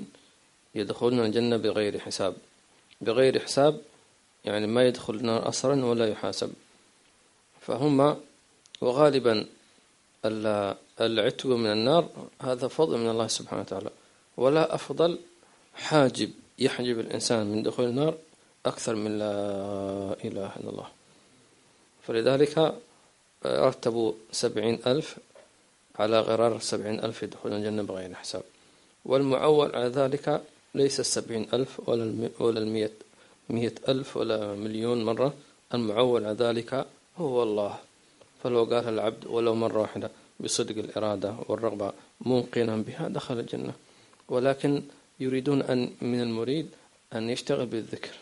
يدخلون 0.75 1.19
الجنة 1.19 1.57
بغير 1.57 1.99
حساب. 1.99 2.35
بغير 3.01 3.39
حساب 3.39 3.81
يعني 4.45 4.67
ما 4.67 4.87
يدخل 4.87 5.15
النار 5.15 5.47
أصلا 5.47 5.85
ولا 5.85 6.09
يحاسب. 6.09 6.53
فهم 7.61 8.17
وغالبا 8.81 9.45
العتق 11.01 11.45
من 11.45 11.71
النار 11.71 12.09
هذا 12.41 12.67
فضل 12.67 12.97
من 12.97 13.09
الله 13.09 13.27
سبحانه 13.27 13.61
وتعالى. 13.61 13.89
ولا 14.37 14.75
أفضل 14.75 15.19
حاجب 15.73 16.31
يحجب 16.59 16.99
الإنسان 16.99 17.47
من 17.47 17.63
دخول 17.63 17.85
النار 17.85 18.17
أكثر 18.65 18.95
من 18.95 19.19
لا 19.19 19.33
إله 20.23 20.55
إلا 20.55 20.69
الله. 20.69 20.87
فلذلك 22.07 22.75
رتبوا 23.45 24.13
سبعين 24.31 24.79
ألف 24.87 25.17
على 25.99 26.19
غرار 26.19 26.59
سبعين 26.59 26.99
ألف 26.99 27.23
يدخلون 27.23 27.55
الجنة 27.57 27.83
بغير 27.83 28.13
حساب. 28.13 28.43
والمعول 29.05 29.75
على 29.75 29.87
ذلك 29.87 30.41
ليس 30.75 30.99
السبعين 30.99 31.47
ألف 31.53 31.89
ولا 31.89 32.29
ولا 32.39 32.59
المئة 32.59 32.91
مئة 33.49 33.73
ألف 33.87 34.17
ولا 34.17 34.55
مليون 34.55 35.05
مرة. 35.05 35.33
المعول 35.73 36.25
على 36.25 36.35
ذلك 36.35 36.85
هو 37.17 37.43
الله. 37.43 37.79
فلو 38.43 38.63
قال 38.63 38.89
العبد 38.89 39.25
ولو 39.27 39.55
مرة 39.55 39.81
واحدة 39.81 40.09
بصدق 40.39 40.77
الإرادة 40.77 41.35
والرغبة 41.47 41.93
موقنا 42.21 42.75
بها 42.77 43.07
دخل 43.07 43.39
الجنة. 43.39 43.73
ولكن 44.29 44.83
يريدون 45.19 45.61
أن 45.61 45.89
من 46.01 46.21
المريد 46.21 46.69
أن 47.13 47.29
يشتغل 47.29 47.65
بالذكر. 47.65 48.15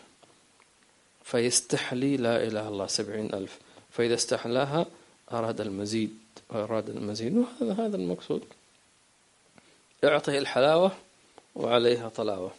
فيستحلي 1.24 2.16
لا 2.16 2.36
إله 2.36 2.48
إلا 2.48 2.68
الله 2.68 2.86
سبعين 2.86 3.34
ألف. 3.34 3.58
فإذا 3.94 4.14
استحلاها 4.14 4.86
أراد 5.32 5.60
المزيد 5.60 6.10
أراد 6.52 6.90
المزيد. 6.90 7.36
وهذا 7.36 7.72
هذا 7.72 7.96
المقصود. 7.96 8.42
أعطه 10.04 10.38
الحلاوة 10.38 10.92
وعليها 11.56 12.08
طلاوة. 12.08 12.50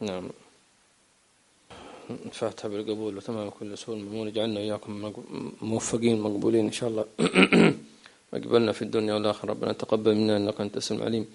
نعم. 0.00 0.30
فاتحة 2.32 2.68
بالقبول 2.68 3.16
وتمام 3.16 3.50
كل 3.50 3.78
سوء 3.78 3.96
المأمون 3.96 4.28
اجعلنا 4.28 4.60
إياكم 4.60 5.12
موفقين 5.62 6.20
مقبولين 6.20 6.64
إن 6.64 6.72
شاء 6.72 6.88
الله. 6.90 7.04
أقبلنا 8.34 8.72
في 8.72 8.82
الدنيا 8.82 9.14
والآخرة. 9.14 9.50
ربنا 9.50 9.72
تقبل 9.72 10.14
منا 10.14 10.36
إنك 10.36 10.60
أنت 10.60 10.76
السميع 10.76 11.02
العليم. 11.02 11.26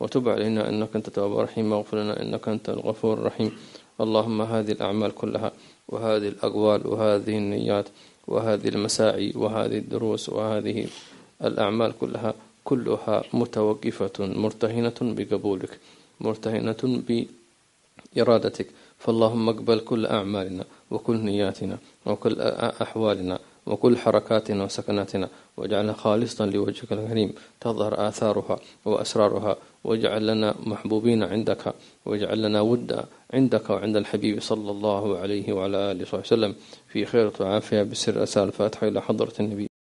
وتب 0.00 0.28
علينا 0.28 0.68
إنك 0.68 0.96
أنت 0.96 1.08
التواب 1.08 1.38
الرحيم. 1.38 1.72
واغفر 1.72 1.96
لنا 2.02 2.22
إنك 2.22 2.48
أنت 2.48 2.68
الغفور 2.68 3.18
الرحيم. 3.18 3.58
اللهم 4.00 4.42
هذه 4.42 4.72
الأعمال 4.72 5.14
كلها 5.14 5.52
وهذه 5.88 6.28
الأقوال 6.28 6.86
وهذه 6.86 7.38
النيات 7.38 7.88
وهذه 8.28 8.68
المساعي 8.68 9.32
وهذه 9.36 9.78
الدروس 9.78 10.28
وهذه 10.28 10.86
الأعمال 11.44 11.92
كلها 12.00 12.34
كلها 12.64 13.22
متوقفة 13.32 14.12
مرتهنة 14.20 14.94
بقبولك 15.00 15.78
مرتهنة 16.20 17.02
بإرادتك. 18.16 18.66
فاللهم 18.98 19.48
اقبل 19.48 19.80
كل 19.80 20.06
أعمالنا 20.06 20.64
وكل 20.90 21.16
نياتنا 21.16 21.78
وكل 22.06 22.40
أحوالنا 22.82 23.38
وكل 23.66 23.96
حركاتنا 23.96 24.64
وسكناتنا 24.64 25.28
واجعلها 25.56 25.92
خالصا 25.92 26.46
لوجهك 26.46 26.92
الكريم. 26.92 27.34
تظهر 27.60 28.08
آثارها 28.08 28.58
وأسرارها 28.84 29.56
واجعل 29.84 30.26
لنا 30.26 30.54
محبوبين 30.66 31.22
عندك 31.22 31.74
واجعل 32.06 32.42
لنا 32.42 32.60
ودا 32.60 33.04
عندك 33.32 33.70
وعند 33.70 33.96
الحبيب 33.96 34.40
صلى 34.40 34.70
الله 34.70 35.18
عليه 35.18 35.52
وعلى 35.52 35.76
آله 35.76 36.02
وصحبه 36.02 36.20
وسلم. 36.20 36.54
في 36.88 37.04
خير 37.04 37.30
وعافية 37.40 37.82
بسر 37.82 38.22
أسأل 38.22 38.42
الفاتحة 38.42 38.88
إلى 38.88 39.02
حضرة 39.02 39.32
النبي. 39.40 39.75